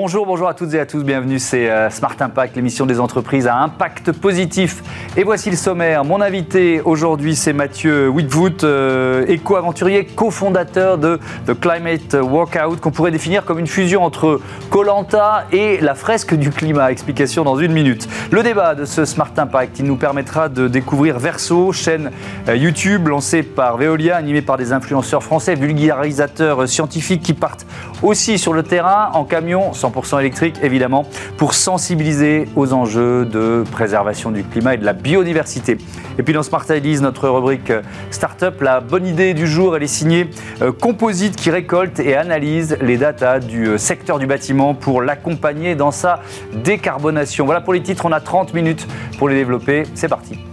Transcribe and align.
Bonjour, 0.00 0.26
bonjour 0.26 0.46
à 0.46 0.54
toutes 0.54 0.74
et 0.74 0.78
à 0.78 0.86
tous, 0.86 1.02
bienvenue, 1.02 1.40
c'est 1.40 1.68
euh, 1.68 1.90
Smart 1.90 2.14
Impact, 2.20 2.54
l'émission 2.54 2.86
des 2.86 3.00
entreprises 3.00 3.48
à 3.48 3.56
impact 3.56 4.12
positif. 4.12 4.80
Et 5.16 5.24
voici 5.24 5.50
le 5.50 5.56
sommaire. 5.56 6.04
Mon 6.04 6.20
invité 6.20 6.80
aujourd'hui, 6.84 7.34
c'est 7.34 7.52
Mathieu 7.52 8.08
Whitwood, 8.08 8.62
euh, 8.62 9.26
éco-aventurier, 9.26 10.04
cofondateur 10.04 10.98
de 10.98 11.18
The 11.48 11.58
Climate 11.58 12.14
Walkout, 12.14 12.78
qu'on 12.80 12.92
pourrait 12.92 13.10
définir 13.10 13.44
comme 13.44 13.58
une 13.58 13.66
fusion 13.66 14.04
entre 14.04 14.40
Colanta 14.70 15.46
et 15.50 15.80
la 15.80 15.96
fresque 15.96 16.36
du 16.36 16.50
climat. 16.50 16.92
Explication 16.92 17.42
dans 17.42 17.58
une 17.58 17.72
minute. 17.72 18.08
Le 18.30 18.44
débat 18.44 18.76
de 18.76 18.84
ce 18.84 19.04
Smart 19.04 19.32
Impact, 19.36 19.80
il 19.80 19.86
nous 19.86 19.96
permettra 19.96 20.48
de 20.48 20.68
découvrir 20.68 21.18
Verso, 21.18 21.72
chaîne 21.72 22.12
euh, 22.48 22.54
YouTube 22.54 23.08
lancée 23.08 23.42
par 23.42 23.78
Veolia, 23.78 24.14
animée 24.14 24.42
par 24.42 24.58
des 24.58 24.72
influenceurs 24.72 25.24
français, 25.24 25.56
vulgarisateurs 25.56 26.68
scientifiques 26.68 27.22
qui 27.22 27.34
partent 27.34 27.66
aussi 28.02 28.38
sur 28.38 28.52
le 28.52 28.62
terrain 28.62 29.10
en 29.14 29.24
camion 29.24 29.72
100% 29.72 30.20
électrique 30.20 30.56
évidemment, 30.62 31.06
pour 31.36 31.54
sensibiliser 31.54 32.48
aux 32.56 32.72
enjeux 32.72 33.24
de 33.24 33.64
préservation 33.70 34.30
du 34.30 34.44
climat 34.44 34.74
et 34.74 34.76
de 34.76 34.84
la 34.84 34.92
biodiversité. 34.92 35.78
Et 36.18 36.22
puis 36.22 36.34
dans 36.34 36.42
Smart 36.42 36.64
Ideas, 36.68 37.00
notre 37.00 37.28
rubrique 37.28 37.70
euh, 37.70 37.82
Startup, 38.10 38.60
la 38.60 38.80
bonne 38.80 39.06
idée 39.06 39.34
du 39.34 39.46
jour, 39.46 39.76
elle 39.76 39.84
est 39.84 39.86
signée 39.86 40.30
euh, 40.62 40.72
Composite 40.72 41.36
qui 41.36 41.50
récolte 41.50 42.00
et 42.00 42.16
analyse 42.16 42.76
les 42.80 42.96
datas 42.96 43.40
du 43.40 43.66
euh, 43.66 43.78
secteur 43.78 44.18
du 44.18 44.26
bâtiment 44.26 44.74
pour 44.74 45.00
l'accompagner 45.02 45.74
dans 45.74 45.92
sa 45.92 46.20
décarbonation. 46.64 47.44
Voilà 47.44 47.60
pour 47.60 47.72
les 47.72 47.82
titres, 47.82 48.04
on 48.06 48.12
a 48.12 48.20
30 48.20 48.54
minutes 48.54 48.86
pour 49.18 49.28
les 49.28 49.36
développer. 49.36 49.84
C'est 49.94 50.08
parti. 50.08 50.47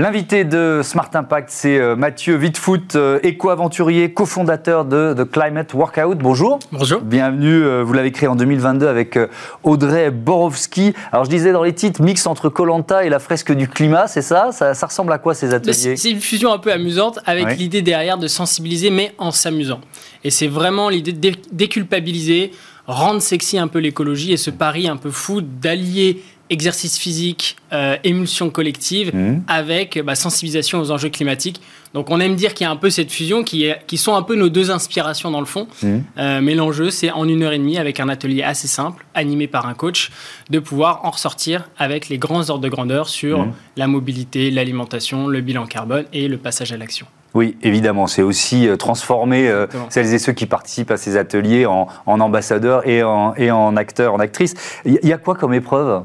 L'invité 0.00 0.44
de 0.44 0.80
Smart 0.82 1.10
Impact, 1.12 1.50
c'est 1.52 1.78
euh, 1.78 1.94
Mathieu 1.94 2.38
Wittfoot, 2.38 2.96
euh, 2.96 3.20
éco-aventurier, 3.22 4.14
cofondateur 4.14 4.86
de, 4.86 5.12
The 5.12 5.30
Climate 5.30 5.74
Workout. 5.74 6.16
Bonjour. 6.16 6.58
Bonjour. 6.72 7.02
Bienvenue, 7.02 7.62
euh, 7.62 7.82
vous 7.84 7.92
l'avez 7.92 8.10
créé 8.10 8.26
en 8.26 8.34
2022 8.34 8.88
avec 8.88 9.18
Audrey 9.62 10.10
Borowski. 10.10 10.94
Alors 11.12 11.26
je 11.26 11.28
disais 11.28 11.52
dans 11.52 11.62
les 11.62 11.74
titres, 11.74 12.00
mix 12.00 12.26
entre 12.26 12.48
Colanta 12.48 13.04
et 13.04 13.10
la 13.10 13.18
fresque 13.18 13.52
du 13.52 13.68
climat, 13.68 14.06
c'est 14.06 14.22
ça, 14.22 14.52
ça, 14.52 14.86
ressemble 14.86 15.12
à 15.12 15.18
quoi 15.18 15.34
ces 15.34 15.52
ateliers? 15.52 15.96
C'est 15.98 16.10
une 16.10 16.20
fusion 16.22 16.50
un 16.50 16.58
peu 16.58 16.72
amusante 16.72 17.18
avec 17.26 17.58
l'idée 17.58 17.82
derrière 17.82 18.16
de 18.16 18.26
sensibiliser 18.26 18.88
mais 18.88 19.12
en 19.18 19.32
s'amusant. 19.32 19.82
Et 20.24 20.30
c'est 20.30 20.48
vraiment 20.48 20.88
l'idée 20.88 21.12
de 21.12 21.32
déculpabiliser, 21.52 22.52
rendre 22.86 23.20
sexy 23.20 23.58
un 23.58 23.68
peu 23.68 23.80
l'écologie 23.80 24.32
et 24.32 24.38
ce 24.38 24.48
pari 24.48 24.88
un 24.88 24.96
peu 24.96 25.10
fou 25.10 25.42
d'allier 25.42 26.22
exercice 26.50 26.98
physique, 26.98 27.56
euh, 27.72 27.96
émulsion 28.04 28.50
collective, 28.50 29.14
mmh. 29.14 29.44
avec 29.46 30.02
bah, 30.04 30.14
sensibilisation 30.14 30.80
aux 30.80 30.90
enjeux 30.90 31.08
climatiques. 31.08 31.60
Donc 31.94 32.10
on 32.10 32.20
aime 32.20 32.34
dire 32.34 32.54
qu'il 32.54 32.64
y 32.64 32.68
a 32.68 32.70
un 32.70 32.76
peu 32.76 32.90
cette 32.90 33.10
fusion 33.10 33.42
qui, 33.42 33.64
est, 33.64 33.80
qui 33.86 33.96
sont 33.96 34.14
un 34.14 34.22
peu 34.22 34.34
nos 34.34 34.48
deux 34.48 34.70
inspirations 34.70 35.30
dans 35.30 35.40
le 35.40 35.46
fond. 35.46 35.68
Mmh. 35.82 35.98
Euh, 36.18 36.40
mais 36.40 36.54
l'enjeu, 36.54 36.90
c'est 36.90 37.10
en 37.10 37.26
une 37.28 37.42
heure 37.42 37.52
et 37.52 37.58
demie, 37.58 37.78
avec 37.78 38.00
un 38.00 38.08
atelier 38.08 38.42
assez 38.42 38.68
simple, 38.68 39.06
animé 39.14 39.46
par 39.46 39.66
un 39.66 39.74
coach, 39.74 40.10
de 40.50 40.58
pouvoir 40.58 41.04
en 41.04 41.10
ressortir 41.10 41.68
avec 41.78 42.08
les 42.08 42.18
grands 42.18 42.50
ordres 42.50 42.64
de 42.64 42.68
grandeur 42.68 43.08
sur 43.08 43.46
mmh. 43.46 43.52
la 43.76 43.86
mobilité, 43.86 44.50
l'alimentation, 44.50 45.28
le 45.28 45.40
bilan 45.40 45.66
carbone 45.66 46.04
et 46.12 46.28
le 46.28 46.36
passage 46.36 46.72
à 46.72 46.76
l'action. 46.76 47.06
Oui, 47.34 47.56
évidemment. 47.62 48.06
C'est 48.06 48.22
aussi 48.22 48.66
euh, 48.66 48.76
transformer 48.76 49.48
euh, 49.48 49.66
celles 49.88 50.12
et 50.12 50.18
ceux 50.18 50.32
qui 50.32 50.46
participent 50.46 50.90
à 50.90 50.96
ces 50.96 51.16
ateliers 51.16 51.66
en, 51.66 51.88
ambassadeurs 52.06 52.86
et 52.88 53.02
en, 53.02 53.34
et 53.36 53.50
en 53.50 53.76
acteurs, 53.76 54.14
en 54.14 54.20
actrices. 54.20 54.54
Il 54.84 54.98
y 55.02 55.12
a 55.12 55.18
quoi 55.18 55.34
comme 55.34 55.54
épreuve? 55.54 56.02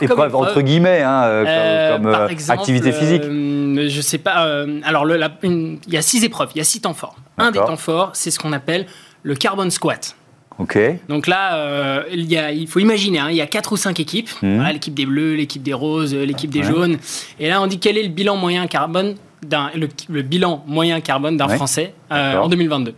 Épreuve, 0.00 0.34
entre 0.36 0.60
guillemets, 0.60 1.02
hein, 1.02 1.24
euh, 1.24 1.96
comme, 1.96 2.06
activité 2.48 2.92
physique 2.92 3.22
Je 3.24 4.00
sais 4.00 4.18
pas. 4.18 4.64
alors, 4.84 5.06
il 5.42 5.78
y 5.88 5.96
a 5.96 6.02
six 6.02 6.24
épreuves, 6.24 6.50
il 6.54 6.58
y 6.58 6.60
a 6.60 6.64
six 6.64 6.80
temps 6.80 6.94
forts. 6.94 7.16
Un 7.38 7.50
des 7.50 7.58
temps 7.58 7.76
forts, 7.76 8.10
c'est 8.14 8.30
ce 8.30 8.38
qu'on 8.38 8.52
appelle 8.52 8.86
le 9.22 9.34
carbon 9.34 9.68
squat. 9.70 10.16
Ok. 10.58 10.78
Donc 11.08 11.26
là, 11.26 12.04
il, 12.12 12.30
y 12.30 12.36
a, 12.36 12.52
il, 12.52 12.68
faut 12.68 12.78
imaginer, 12.78 13.18
hein, 13.18 13.28
il 13.30 13.36
y 13.36 13.40
a 13.40 13.46
quatre 13.46 13.72
ou 13.72 13.76
cinq 13.76 13.98
équipes. 13.98 14.30
Mmh. 14.42 14.68
l'équipe 14.72 14.94
des 14.94 15.06
bleus, 15.06 15.34
l'équipe 15.34 15.62
des 15.62 15.74
roses, 15.74 16.14
l'équipe 16.14 16.50
des 16.50 16.62
jaunes. 16.62 16.98
Et 17.40 17.48
là, 17.48 17.60
on 17.60 17.66
dit 17.66 17.80
quel 17.80 17.98
est 17.98 18.02
le 18.02 18.10
bilan 18.10 18.36
moyen 18.36 18.66
carbone 18.66 19.16
le, 19.42 20.22
bilan 20.22 20.64
moyen 20.66 21.00
carbone 21.00 21.36
d'un 21.36 21.48
Français 21.48 21.94
euh, 22.12 22.38
en 22.38 22.48
2022. 22.48 22.94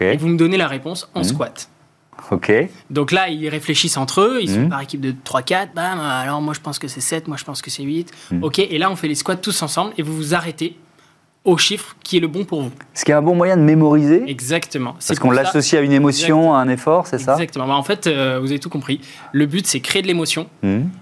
Et 0.00 0.16
vous 0.16 0.28
me 0.28 0.36
donnez 0.36 0.56
la 0.56 0.68
réponse 0.68 1.08
en 1.14 1.20
mmh. 1.20 1.24
squat. 1.24 1.70
Ok. 2.30 2.52
Donc 2.90 3.12
là, 3.12 3.28
ils 3.28 3.48
réfléchissent 3.48 3.96
entre 3.96 4.20
eux, 4.20 4.38
ils 4.42 4.50
sont 4.50 4.60
mmh. 4.60 4.68
par 4.68 4.80
équipe 4.82 5.00
de 5.00 5.12
3-4, 5.12 5.72
bam, 5.74 5.98
alors 5.98 6.42
moi 6.42 6.52
je 6.54 6.60
pense 6.60 6.78
que 6.78 6.86
c'est 6.86 7.00
7, 7.00 7.28
moi 7.28 7.36
je 7.38 7.44
pense 7.44 7.62
que 7.62 7.70
c'est 7.70 7.82
8. 7.82 8.12
Mmh. 8.30 8.44
Ok, 8.44 8.58
et 8.58 8.78
là 8.78 8.90
on 8.90 8.96
fait 8.96 9.08
les 9.08 9.14
squats 9.14 9.36
tous 9.36 9.62
ensemble 9.62 9.92
et 9.96 10.02
vous 10.02 10.14
vous 10.14 10.34
arrêtez 10.34 10.76
au 11.44 11.56
chiffre 11.56 11.96
qui 12.04 12.18
est 12.18 12.20
le 12.20 12.28
bon 12.28 12.44
pour 12.44 12.62
vous. 12.62 12.70
Ce 12.92 13.04
qui 13.04 13.10
est 13.10 13.14
un 13.14 13.22
bon 13.22 13.34
moyen 13.34 13.56
de 13.56 13.62
mémoriser 13.62 14.22
Exactement. 14.28 14.94
Parce 15.06 15.18
qu'on 15.18 15.30
l'associe 15.30 15.80
à 15.80 15.84
une 15.84 15.92
émotion, 15.92 16.54
à 16.54 16.58
un 16.58 16.68
effort, 16.68 17.06
c'est 17.06 17.18
ça 17.18 17.32
Exactement. 17.32 17.66
Bah, 17.66 17.74
en 17.74 17.82
fait, 17.82 18.06
euh, 18.06 18.38
vous 18.38 18.50
avez 18.50 18.58
tout 18.58 18.68
compris. 18.68 19.00
Le 19.32 19.46
but, 19.46 19.66
c'est 19.66 19.80
créer 19.80 20.02
de 20.02 20.06
l'émotion 20.06 20.48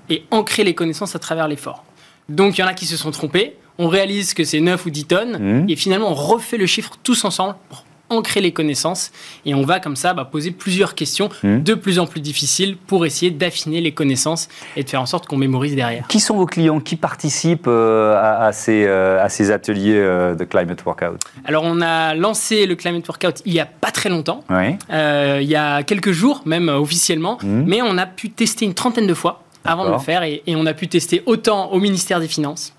et 0.09 0.25
ancrer 0.31 0.63
les 0.63 0.75
connaissances 0.75 1.17
à 1.17 1.19
travers 1.19 1.49
l'effort. 1.49 1.85
Donc 2.29 2.59
il 2.59 2.61
y 2.61 2.65
en 2.65 2.67
a 2.67 2.75
qui 2.75 2.87
se 2.87 2.97
sont 2.97 3.11
trompés 3.11 3.57
on 3.79 3.89
réalise 3.89 4.35
que 4.35 4.45
c'est 4.45 4.61
9 4.61 4.87
ou 4.87 4.91
10 4.91 5.05
tonnes, 5.05 5.39
mmh. 5.39 5.71
et 5.71 5.77
finalement 5.77 6.11
on 6.11 6.15
refait 6.15 6.57
le 6.57 6.67
chiffre 6.67 6.93
tous 7.03 7.25
ensemble 7.25 7.55
pour 7.69 7.85
ancrer 8.11 8.41
les 8.41 8.53
connaissances, 8.53 9.11
et 9.45 9.55
on 9.55 9.63
va 9.63 9.81
comme 9.81 9.97
ça 9.97 10.15
bah, 10.15 10.25
poser 10.25 10.51
plusieurs 10.51 10.95
questions 10.95 11.29
mmh. 11.43 11.59
de 11.59 11.75
plus 11.75 11.99
en 11.99 12.07
plus 12.07 12.21
difficiles 12.21 12.77
pour 12.77 13.05
essayer 13.05 13.31
d'affiner 13.31 13.81
les 13.81 13.93
connaissances 13.93 14.49
et 14.77 14.83
de 14.83 14.89
faire 14.89 15.03
en 15.03 15.07
sorte 15.07 15.27
qu'on 15.27 15.37
mémorise 15.37 15.75
derrière. 15.75 16.07
Qui 16.09 16.21
sont 16.21 16.37
vos 16.37 16.47
clients? 16.47 16.81
Qui 16.81 16.97
participent 16.97 17.67
euh, 17.67 18.17
à, 18.19 18.53
ces, 18.53 18.85
euh, 18.87 19.23
à, 19.23 19.29
ces, 19.29 19.51
ateliers 19.51 19.99
euh, 19.99 20.35
de 20.35 20.45
Climate 20.45 20.83
Workout? 20.85 21.21
Alors 21.45 21.65
on 21.65 21.81
a 21.81 22.15
lancé 22.15 22.67
le 22.67 22.77
Climate 22.77 23.07
Workout 23.07 23.43
il 23.45 23.53
n'y 23.53 23.61
a 23.61 23.67
pas 23.67 23.91
très 23.91 24.09
longtemps, 24.09 24.43
il 24.51 25.49
y 25.49 25.57
a 25.57 25.83
quelques 25.83 26.13
jours 26.13 26.43
même 26.47 26.69
officiellement, 26.69 27.39
mmh. 27.43 27.63
mais 27.67 27.83
on 27.83 27.99
a 27.99 28.07
pu 28.07 28.31
tester 28.31 28.65
une 28.65 28.75
trentaine 28.75 29.07
de 29.07 29.15
fois 29.15 29.43
avant 29.65 29.85
de 29.85 29.91
le 29.91 29.99
faire, 29.99 30.23
et, 30.23 30.43
et 30.47 30.57
on 30.57 30.65
a 30.65 30.73
pu 30.73 30.89
tester 30.89 31.23
autant 31.27 31.71
au 31.73 31.79
ministère 31.79 32.21
des 32.21 32.29
Finances, 32.29 32.73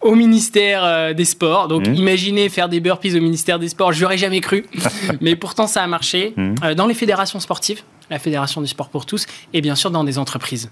au 0.00 0.14
ministère 0.14 0.84
euh, 0.84 1.12
des 1.12 1.24
Sports. 1.24 1.68
Donc 1.68 1.86
mmh. 1.86 1.94
imaginez 1.94 2.48
faire 2.48 2.68
des 2.68 2.80
burpees 2.80 3.16
au 3.16 3.20
ministère 3.20 3.58
des 3.58 3.68
Sports, 3.68 3.92
j'aurais 3.92 4.18
jamais 4.18 4.40
cru. 4.40 4.66
Mais 5.20 5.36
pourtant 5.36 5.66
ça 5.66 5.82
a 5.82 5.86
marché. 5.86 6.34
Mmh. 6.36 6.54
Euh, 6.64 6.74
dans 6.74 6.86
les 6.86 6.94
fédérations 6.94 7.40
sportives, 7.40 7.82
la 8.10 8.18
Fédération 8.18 8.60
du 8.60 8.66
sport 8.66 8.88
pour 8.88 9.06
tous, 9.06 9.26
et 9.52 9.60
bien 9.60 9.74
sûr 9.74 9.90
dans 9.90 10.04
des 10.04 10.18
entreprises. 10.18 10.70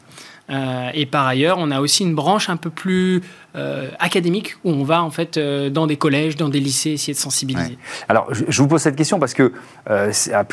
Euh, 0.50 0.90
et 0.94 1.06
par 1.06 1.26
ailleurs, 1.26 1.58
on 1.58 1.70
a 1.70 1.80
aussi 1.80 2.04
une 2.04 2.14
branche 2.14 2.48
un 2.48 2.56
peu 2.56 2.70
plus 2.70 3.22
académique 3.98 4.54
où 4.62 4.70
on 4.70 4.84
va 4.84 5.02
en 5.02 5.10
fait 5.10 5.36
dans 5.36 5.88
des 5.88 5.96
collèges, 5.96 6.36
dans 6.36 6.48
des 6.48 6.60
lycées, 6.60 6.90
essayer 6.90 7.12
de 7.12 7.18
sensibiliser. 7.18 7.76
Alors, 8.08 8.32
je, 8.32 8.62
vous 8.62 8.68
pose 8.68 8.80
cette 8.80 8.94
question 8.94 9.18
parce 9.18 9.34
que 9.34 9.52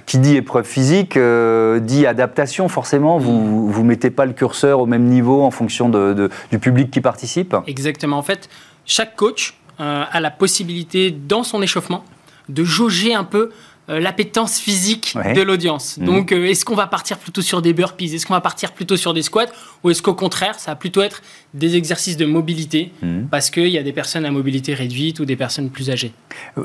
qui 0.07 0.17
dit 0.17 0.37
épreuve 0.37 0.65
physique 0.65 1.13
dit 1.13 2.07
adaptation. 2.07 2.67
Forcément, 2.67 3.19
vous 3.19 3.71
vous 3.71 3.83
mettez 3.83 4.09
pas 4.09 4.25
le 4.25 4.33
curseur 4.33 4.79
au 4.79 4.87
même 4.87 5.03
niveau 5.03 5.43
en 5.43 5.51
fonction 5.51 5.87
de, 5.87 6.31
du 6.49 6.57
public 6.57 6.89
qui 6.89 6.99
participe. 6.99 7.55
Exactement. 7.67 8.17
En 8.17 8.23
fait, 8.23 8.49
chaque 8.85 9.15
coach 9.15 9.55
euh, 9.79 10.03
a 10.09 10.19
la 10.19 10.31
possibilité, 10.31 11.11
dans 11.11 11.43
son 11.43 11.61
échauffement, 11.61 12.05
de 12.47 12.63
jauger 12.63 13.13
un 13.13 13.23
peu 13.23 13.49
euh, 13.89 13.99
l'appétence 13.99 14.59
physique 14.59 15.15
de 15.35 15.41
l'audience. 15.41 15.97
Mmh. 15.97 16.05
Donc, 16.05 16.31
euh, 16.31 16.45
est-ce 16.45 16.65
qu'on 16.65 16.75
va 16.75 16.87
partir 16.87 17.17
plutôt 17.17 17.41
sur 17.41 17.61
des 17.61 17.73
burpees? 17.73 18.15
Est-ce 18.15 18.25
qu'on 18.25 18.33
va 18.33 18.41
partir 18.41 18.71
plutôt 18.71 18.97
sur 18.97 19.13
des 19.13 19.21
squats? 19.21 19.45
Ou 19.83 19.91
est-ce 19.91 20.01
qu'au 20.01 20.13
contraire, 20.13 20.59
ça 20.59 20.71
va 20.71 20.75
plutôt 20.75 21.01
être 21.01 21.21
des 21.53 21.75
exercices 21.75 22.17
de 22.17 22.25
mobilité? 22.25 22.91
Mmh. 23.01 23.25
Parce 23.29 23.49
qu'il 23.49 23.67
y 23.67 23.77
a 23.77 23.83
des 23.83 23.93
personnes 23.93 24.25
à 24.25 24.31
mobilité 24.31 24.73
réduite 24.73 25.19
ou 25.19 25.25
des 25.25 25.35
personnes 25.35 25.69
plus 25.69 25.91
âgées. 25.91 26.13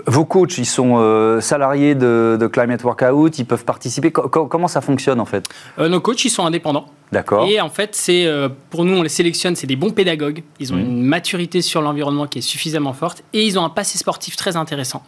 Vos 0.07 0.25
coachs, 0.25 0.57
ils 0.59 0.67
sont 0.67 1.41
salariés 1.41 1.95
de, 1.95 2.49
Climate 2.53 2.83
Workout, 2.83 3.39
ils 3.39 3.45
peuvent 3.45 3.65
participer. 3.65 4.11
comment 4.11 4.69
ça 4.69 4.81
fonctionne 4.81 5.21
en 5.21 5.27
fait? 5.27 5.49
Nos 5.79 6.01
coachs, 6.01 6.25
ils 6.25 6.31
sont 6.31 6.45
indépendants. 6.45 6.87
D'accord. 7.13 7.49
Et 7.49 7.61
en 7.61 7.71
fait, 7.71 7.95
c'est 7.95 8.27
pour 8.71 8.85
nous, 8.85 8.97
on 8.97 9.03
les 9.03 9.09
sélectionne, 9.09 9.57
c'est 9.57 9.67
des 9.67 9.77
bons 9.77 9.91
pédagogues. 9.91 10.43
Ils 10.61 10.73
ont 10.73 10.77
mmh. 10.77 10.81
une 10.81 11.03
maturité 11.03 11.63
sur 11.63 11.83
l'environnement 11.83 12.27
qui 12.27 12.39
est 12.39 12.43
suffisamment 12.43 12.93
forte 12.93 13.23
et 13.33 13.45
ils 13.45 13.59
ont 13.59 13.65
un 13.65 13.71
passé 13.71 13.99
sportif 13.99 14.37
très 14.37 14.57
intéressant. 14.57 15.03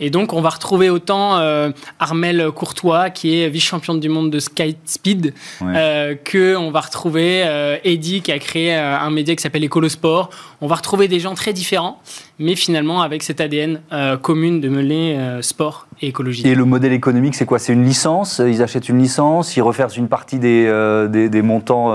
Et 0.00 0.10
donc, 0.10 0.32
on 0.32 0.40
va 0.40 0.50
retrouver 0.50 0.90
autant 0.90 1.38
euh, 1.38 1.70
Armel 1.98 2.50
Courtois, 2.50 3.10
qui 3.10 3.40
est 3.40 3.48
vice-championne 3.48 4.00
du 4.00 4.08
monde 4.08 4.30
de 4.30 4.38
skate 4.38 4.76
speed, 4.84 5.34
euh, 5.62 6.14
que 6.14 6.56
on 6.56 6.70
va 6.70 6.80
retrouver 6.80 7.42
euh, 7.44 7.76
Eddie, 7.84 8.22
qui 8.22 8.32
a 8.32 8.38
créé 8.38 8.74
un 8.74 9.10
média 9.10 9.34
qui 9.34 9.42
s'appelle 9.42 9.64
Écolosport. 9.64 10.30
On 10.60 10.66
va 10.66 10.76
retrouver 10.76 11.08
des 11.08 11.20
gens 11.20 11.34
très 11.34 11.52
différents, 11.52 12.00
mais 12.42 12.56
finalement 12.56 13.02
avec 13.02 13.22
cet 13.22 13.40
ADN 13.40 13.80
commune 14.20 14.60
de 14.60 14.68
mêler 14.68 15.18
sport 15.40 15.86
et 16.00 16.08
écologie. 16.08 16.46
Et 16.46 16.54
le 16.54 16.64
modèle 16.64 16.92
économique, 16.92 17.34
c'est 17.34 17.46
quoi? 17.46 17.58
C'est 17.58 17.72
une 17.72 17.84
licence? 17.84 18.40
Ils 18.44 18.62
achètent 18.62 18.88
une 18.88 18.98
licence, 18.98 19.56
ils 19.56 19.62
reversent 19.62 19.96
une 19.96 20.08
partie 20.08 20.38
des, 20.38 20.66
des, 21.08 21.42
montants 21.42 21.94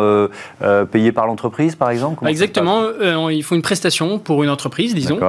payés 0.91 1.11
par 1.11 1.27
l'entreprise, 1.27 1.75
par 1.75 1.89
exemple? 1.89 2.27
Exactement. 2.27 2.83
il 3.29 3.43
faut 3.43 3.55
une 3.55 3.61
prestation 3.61 4.19
pour 4.19 4.43
une 4.43 4.49
entreprise, 4.49 4.95
disons. 4.95 5.19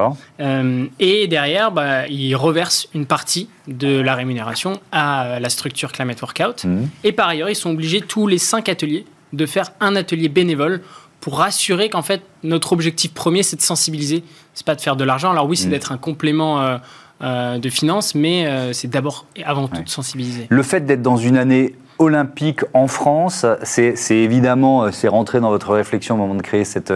et 0.99 1.27
derrière, 1.27 1.71
bah, 1.71 2.07
ils 2.07 2.35
reversent 2.35 2.87
une 2.93 3.05
partie 3.05 3.49
de 3.67 3.99
la 3.99 4.15
rémunération 4.15 4.79
à 4.91 5.39
la 5.39 5.49
structure 5.49 5.91
Climate 5.91 6.21
Workout. 6.21 6.65
Mmh. 6.65 6.85
Et 7.03 7.11
par 7.11 7.29
ailleurs, 7.29 7.49
ils 7.49 7.55
sont 7.55 7.71
obligés 7.71 8.01
tous 8.01 8.27
les 8.27 8.37
cinq 8.37 8.69
ateliers 8.69 9.05
de 9.33 9.45
faire 9.45 9.71
un 9.79 9.95
atelier 9.95 10.29
bénévole 10.29 10.81
pour 11.21 11.39
rassurer 11.39 11.89
qu'en 11.89 12.01
fait 12.01 12.21
notre 12.43 12.73
objectif 12.73 13.13
premier 13.13 13.43
c'est 13.43 13.55
de 13.55 13.61
sensibiliser, 13.61 14.23
c'est 14.53 14.65
pas 14.65 14.75
de 14.75 14.81
faire 14.81 14.95
de 14.95 15.03
l'argent. 15.03 15.31
Alors 15.31 15.47
oui, 15.47 15.57
c'est 15.57 15.67
mmh. 15.67 15.71
d'être 15.71 15.91
un 15.91 15.97
complément 15.97 16.79
euh, 17.21 17.57
de 17.57 17.69
finances, 17.69 18.15
mais 18.15 18.73
c'est 18.73 18.89
d'abord 18.89 19.25
et 19.35 19.43
avant 19.43 19.67
tout 19.67 19.81
de 19.81 19.89
sensibiliser. 19.89 20.47
Le 20.49 20.63
fait 20.63 20.85
d'être 20.85 21.01
dans 21.01 21.17
une 21.17 21.37
année 21.37 21.75
olympique 21.97 22.61
en 22.73 22.87
France, 22.87 23.45
c'est 23.63 23.95
évidemment, 24.11 24.89
c'est 24.91 25.09
rentré 25.09 25.41
dans 25.41 25.49
votre 25.49 25.73
réflexion 25.73 26.15
au 26.15 26.17
moment 26.17 26.35
de 26.35 26.41
créer 26.41 26.63
cette, 26.63 26.93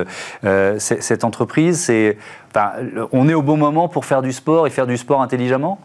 cette 0.78 1.24
entreprise. 1.26 1.78
C'est, 1.78 2.18
on 3.12 3.28
est 3.28 3.34
au 3.34 3.42
bon 3.42 3.58
moment 3.58 3.90
pour 3.90 4.06
faire 4.06 4.22
du 4.22 4.32
sport 4.32 4.66
et 4.66 4.70
faire 4.70 4.88
du 4.88 4.96
sport 4.96 5.22
intelligemment? 5.22 5.80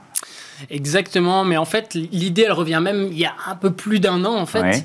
Exactement, 0.71 1.45
mais 1.45 1.57
en 1.57 1.65
fait, 1.65 1.95
l'idée, 1.95 2.43
elle 2.43 2.53
revient 2.53 2.81
même 2.83 3.09
il 3.11 3.19
y 3.19 3.27
a 3.27 3.35
un 3.49 3.55
peu 3.55 3.73
plus 3.73 4.01
d'un 4.01 4.25
an, 4.25 4.37
en 4.37 4.47
fait. 4.47 4.85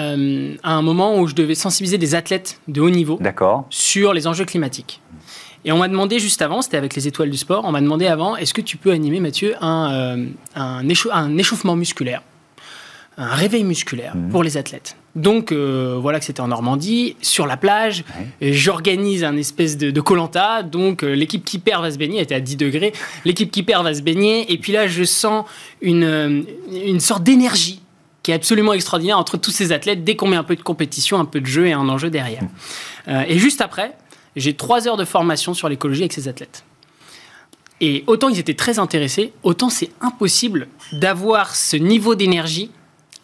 Euh, 0.00 0.54
à 0.62 0.72
un 0.72 0.82
moment 0.82 1.18
où 1.18 1.26
je 1.26 1.34
devais 1.34 1.54
sensibiliser 1.54 1.98
des 1.98 2.14
athlètes 2.14 2.60
de 2.68 2.80
haut 2.80 2.90
niveau 2.90 3.18
sur 3.70 4.12
les 4.14 4.26
enjeux 4.26 4.44
climatiques. 4.44 5.00
Et 5.64 5.72
on 5.72 5.78
m'a 5.78 5.88
demandé 5.88 6.18
juste 6.18 6.40
avant, 6.40 6.62
c'était 6.62 6.78
avec 6.78 6.94
les 6.94 7.06
étoiles 7.06 7.30
du 7.30 7.36
sport, 7.36 7.64
on 7.66 7.72
m'a 7.72 7.82
demandé 7.82 8.06
avant, 8.06 8.34
est-ce 8.36 8.54
que 8.54 8.62
tu 8.62 8.78
peux 8.78 8.92
animer, 8.92 9.20
Mathieu, 9.20 9.54
un, 9.60 9.92
euh, 9.92 10.26
un, 10.54 10.88
échauffement 11.38 11.76
musculaire, 11.76 12.22
un 13.18 13.34
réveil 13.34 13.64
musculaire 13.64 14.16
mmh. 14.16 14.30
pour 14.30 14.42
les 14.42 14.56
athlètes? 14.56 14.96
Donc 15.16 15.52
euh, 15.52 15.98
voilà 16.00 16.18
que 16.18 16.24
c'était 16.24 16.40
en 16.40 16.48
Normandie, 16.48 17.16
sur 17.20 17.46
la 17.46 17.58
plage. 17.58 18.04
J'organise 18.40 19.24
un 19.24 19.36
espèce 19.36 19.76
de 19.76 20.00
Colanta. 20.00 20.62
donc 20.62 21.02
euh, 21.02 21.12
l'équipe 21.12 21.44
qui 21.44 21.58
perd 21.58 21.82
va 21.82 21.90
se 21.90 21.98
baigner, 21.98 22.18
elle 22.18 22.22
était 22.22 22.36
à 22.36 22.40
10 22.40 22.56
degrés. 22.56 22.92
L'équipe 23.26 23.50
qui 23.50 23.62
perd 23.62 23.84
va 23.84 23.92
se 23.92 24.02
baigner. 24.02 24.50
Et 24.52 24.56
puis 24.56 24.72
là, 24.72 24.86
je 24.86 25.04
sens 25.04 25.44
une, 25.82 26.46
une 26.72 27.00
sorte 27.00 27.22
d'énergie 27.22 27.82
qui 28.22 28.30
est 28.30 28.34
absolument 28.34 28.72
extraordinaire 28.72 29.18
entre 29.18 29.36
tous 29.36 29.50
ces 29.50 29.72
athlètes 29.72 30.04
dès 30.04 30.16
qu'on 30.16 30.28
met 30.28 30.36
un 30.36 30.44
peu 30.44 30.56
de 30.56 30.62
compétition, 30.62 31.18
un 31.18 31.24
peu 31.24 31.40
de 31.40 31.46
jeu 31.46 31.66
et 31.66 31.72
un 31.72 31.88
enjeu 31.88 32.10
derrière. 32.10 32.42
et 33.08 33.38
juste 33.38 33.60
après, 33.60 33.96
j'ai 34.36 34.54
trois 34.54 34.86
heures 34.86 34.96
de 34.96 35.04
formation 35.04 35.54
sur 35.54 35.68
l'écologie 35.68 36.02
avec 36.02 36.12
ces 36.12 36.28
athlètes. 36.28 36.64
Et 37.80 38.04
autant 38.06 38.28
ils 38.28 38.38
étaient 38.38 38.54
très 38.54 38.78
intéressés, 38.78 39.32
autant 39.42 39.70
c'est 39.70 39.90
impossible 40.00 40.68
d'avoir 40.92 41.54
ce 41.54 41.76
niveau 41.76 42.14
d'énergie 42.14 42.70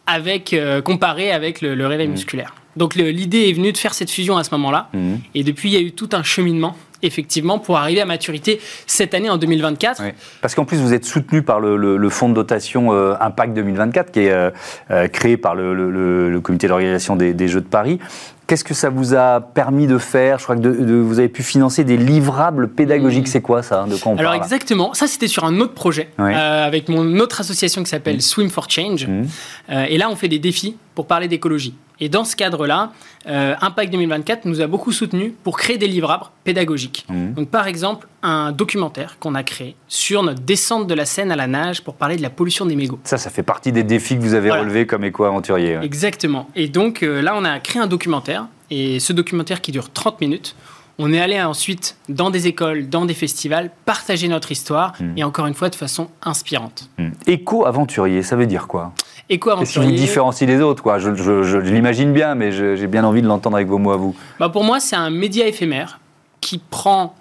avec, 0.07 0.53
euh, 0.53 0.81
comparé 0.81 1.31
avec 1.31 1.61
le, 1.61 1.87
réveil 1.87 2.09
mmh. 2.09 2.13
musculaire. 2.13 2.55
Donc 2.77 2.95
l'idée 2.95 3.49
est 3.49 3.53
venue 3.53 3.73
de 3.73 3.79
faire 3.79 3.95
cette 3.95 4.11
fusion 4.11 4.37
à 4.37 4.45
ce 4.45 4.51
moment-là. 4.53 4.89
Mmh. 4.93 5.15
Et 5.35 5.45
depuis, 5.45 5.71
il 5.71 5.73
y 5.73 5.77
a 5.77 5.81
eu 5.81 5.93
tout 5.93 6.11
un 6.13 6.23
cheminement 6.23 6.77
effectivement, 7.03 7.59
pour 7.59 7.77
arriver 7.77 8.01
à 8.01 8.07
maturité 8.07 8.59
cette 8.87 9.13
année 9.13 9.29
en 9.29 9.37
2024. 9.37 10.03
Parce 10.41 10.55
qu'en 10.55 10.65
plus, 10.65 10.79
vous 10.79 10.95
êtes 10.95 11.05
soutenu 11.05 11.43
par 11.43 11.61
le, 11.61 12.09
fonds 12.09 12.29
de 12.29 12.35
dotation 12.35 12.93
euh, 12.93 13.15
Impact 13.21 13.55
2024, 13.55 14.11
qui 14.11 14.21
est 14.21 14.31
euh, 14.31 15.09
créé 15.09 15.37
par 15.37 15.55
le, 15.55 16.41
comité 16.43 16.69
d'organisation 16.69 17.15
des, 17.15 17.35
des, 17.35 17.49
Jeux 17.49 17.61
de 17.61 17.67
Paris. 17.67 17.99
Qu'est-ce 18.47 18.63
que 18.63 18.75
ça 18.75 18.91
vous 18.91 19.15
a 19.15 19.41
permis 19.41 19.89
de 19.89 19.99
faire? 19.99 20.39
Je 20.39 20.45
crois 20.45 20.57
que 20.57 20.69
vous 20.69 21.19
avez 21.19 21.29
pu 21.29 21.43
financer 21.43 21.83
des 21.83 21.97
livrables 21.97 22.69
pédagogiques. 22.69 23.25
Mmh. 23.25 23.31
C'est 23.31 23.41
quoi 23.41 23.65
ça? 23.65 23.87
De 23.91 23.97
quoi 23.97 24.15
Alors 24.19 24.35
exactement, 24.35 24.95
ça 24.95 25.09
c'était 25.09 25.27
sur 25.27 25.45
un 25.45 25.59
autre 25.59 25.75
projet 25.75 26.11
euh, 26.21 26.65
avec 26.65 26.89
mon 26.89 27.19
autre 27.19 27.41
association 27.41 27.83
qui 27.83 27.91
s'appelle 27.91 28.19
mmh. 28.19 28.21
Swim 28.21 28.49
for 28.49 28.71
Change. 28.71 29.09
Mmh. 29.09 29.23
Euh, 29.71 29.87
et 29.89 29.99
là, 29.99 30.09
on 30.11 30.15
fait 30.15 30.29
des 30.29 30.39
défis 30.39 30.77
pour 30.95 31.09
parler 31.09 31.27
d'écologie. 31.27 31.75
Et 32.01 32.09
dans 32.09 32.25
ce 32.25 32.37
cadre-là, 32.37 32.93
euh, 33.27 33.55
Impact 33.61 33.93
2024 33.93 34.45
nous 34.45 34.61
a 34.61 34.67
beaucoup 34.67 34.93
soutenus 34.93 35.33
pour 35.43 35.57
créer 35.57 35.79
des 35.79 35.87
livrables 35.87 36.27
pédagogiques. 36.45 37.07
Donc 37.09 37.49
par 37.49 37.67
exemple, 37.67 38.07
un 38.23 38.53
documentaire 38.53 39.19
qu'on 39.19 39.35
a 39.35 39.43
créé 39.43 39.77
sur 39.89 40.23
notre 40.23 40.41
descente 40.41 40.87
de 40.87 40.95
la 40.95 41.05
Seine 41.05 41.33
à 41.33 41.37
la 41.37 41.47
nage 41.47 41.83
pour 41.83 41.95
parler 41.95 42.17
de 42.17 42.23
la 42.23 42.31
pollution 42.31 42.67
des 42.67 42.77
mégots. 42.77 42.99
Ça, 43.05 43.19
ça 43.19 43.31
fait 43.31 43.43
partie 43.43 43.73
des 43.73 43.83
défis 43.83 44.17
que 44.17 44.21
vous 44.21 44.35
avez 44.35 44.51
relevés 44.51 44.87
comme 44.87 45.05
éco-aventurier. 45.05 45.79
Exactement. 45.83 46.49
Et 46.55 46.69
donc 46.69 47.01
là, 47.01 47.35
on 47.37 47.45
a 47.45 47.59
créé 47.61 47.81
un 47.81 47.87
documentaire 47.87 48.47
et 48.71 49.01
ce 49.01 49.13
documentaire 49.13 49.61
qui 49.61 49.73
dure 49.73 49.93
30 49.93 50.21
minutes, 50.21 50.57
on 50.99 51.13
est 51.13 51.21
allé 51.21 51.41
ensuite 51.43 51.97
dans 52.09 52.31
des 52.31 52.47
écoles, 52.47 52.89
dans 52.89 53.05
des 53.05 53.15
festivals, 53.15 53.71
partager 53.85 54.29
notre 54.29 54.51
histoire, 54.51 54.95
hmm. 54.99 55.19
et 55.19 55.25
encore 55.25 55.47
une 55.47 55.55
fois 55.55 55.69
de 55.69 55.75
façon 55.75 56.09
inspirante. 56.23 56.89
Hmm. 56.99 57.11
Éco-aventurier, 57.27 58.23
ça 58.23 58.37
veut 58.37 58.47
dire 58.47 58.67
quoi? 58.67 58.93
Éco-aventurier. 59.29 59.67
Qu'est-ce 59.67 59.87
qui 59.87 60.01
vous 60.01 60.07
différencie 60.07 60.49
des 60.49 60.61
autres 60.61 60.83
quoi 60.83 60.99
Je, 60.99 61.57
l'imagine 61.59 62.13
bien, 62.13 62.35
mais 62.35 62.53
j'ai 62.53 62.87
bien 62.87 63.05
envie 63.05 63.23
de 63.23 63.27
l'entendre 63.27 63.57
avec 63.57 63.69
vos 63.69 63.79
mots 63.79 63.93
à 63.93 63.97
vous. 63.97 64.15
Bah 64.39 64.49
pour 64.49 64.65
moi, 64.65 64.81
c'est 64.81 64.97
un 64.97 65.11
média 65.11 65.47
éphémère 65.47 66.01
qui 66.41 66.59
prend 66.59 67.15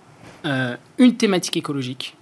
euh, 0.45 0.75
une 0.97 1.15
thématique 1.15 1.57
écologique 1.57 2.15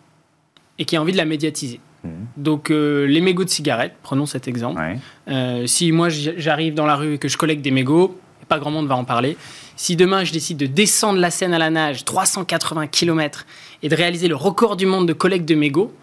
et 0.80 0.86
qui 0.86 0.96
a 0.96 1.02
envie 1.02 1.12
de 1.12 1.18
la 1.18 1.26
médiatiser. 1.26 1.80
Hmm. 2.04 2.10
Donc 2.38 2.72
euh, 2.72 3.06
les 3.06 3.22
mégots 3.22 3.44
de 3.44 3.50
cigarettes, 3.50 3.96
prenons 4.04 4.26
cet 4.26 4.48
exemple. 4.48 4.82
Euh, 5.28 5.68
si 5.68 5.92
moi 5.92 6.08
j'arrive 6.10 6.74
dans 6.74 6.86
la 6.86 6.96
rue 6.96 7.16
et 7.16 7.18
que 7.18 7.28
je 7.28 7.38
collecte 7.38 7.62
des 7.62 7.72
mégots, 7.72 8.18
pas 8.48 8.60
grand 8.60 8.72
monde 8.72 8.88
va 8.88 8.96
en 8.96 9.04
parler. 9.04 9.38
Si 9.76 9.96
demain 9.96 10.24
je 10.24 10.32
décide 10.32 10.58
de 10.58 10.66
descendre 10.66 11.20
la 11.20 11.32
Seine 11.32 11.54
à 11.54 11.58
la 11.58 11.70
nage, 11.70 12.06
380 12.06 12.88
km, 12.88 13.46
et 13.82 13.90
de 13.90 13.96
réaliser 13.96 14.28
le 14.28 14.36
record 14.36 14.76
du 14.76 14.86
monde 14.86 15.08
de 15.08 15.14
collecte 15.14 15.48
de 15.48 15.56
mégots, 15.56 15.94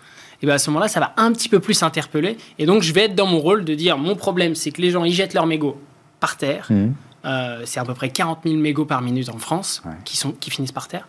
et 0.42 0.46
bien 0.46 0.54
à 0.54 0.58
ce 0.58 0.70
moment-là, 0.70 0.88
ça 0.88 1.00
va 1.00 1.12
un 1.16 1.32
petit 1.32 1.48
peu 1.48 1.60
plus 1.60 1.82
interpeller. 1.82 2.38
Et 2.58 2.66
donc, 2.66 2.82
je 2.82 2.92
vais 2.92 3.02
être 3.02 3.14
dans 3.14 3.26
mon 3.26 3.40
rôle 3.40 3.64
de 3.64 3.74
dire 3.74 3.98
mon 3.98 4.16
problème, 4.16 4.54
c'est 4.54 4.70
que 4.70 4.80
les 4.80 4.90
gens, 4.90 5.04
ils 5.04 5.12
jettent 5.12 5.34
leurs 5.34 5.46
mégots 5.46 5.80
par 6.18 6.36
terre. 6.36 6.66
Mmh. 6.70 6.88
Euh, 7.26 7.62
c'est 7.66 7.80
à 7.80 7.84
peu 7.84 7.92
près 7.92 8.08
40 8.08 8.40
000 8.44 8.56
mégots 8.56 8.86
par 8.86 9.02
minute 9.02 9.28
en 9.28 9.38
France 9.38 9.82
qui, 10.04 10.16
sont, 10.16 10.32
qui 10.32 10.50
finissent 10.50 10.72
par 10.72 10.88
terre. 10.88 11.06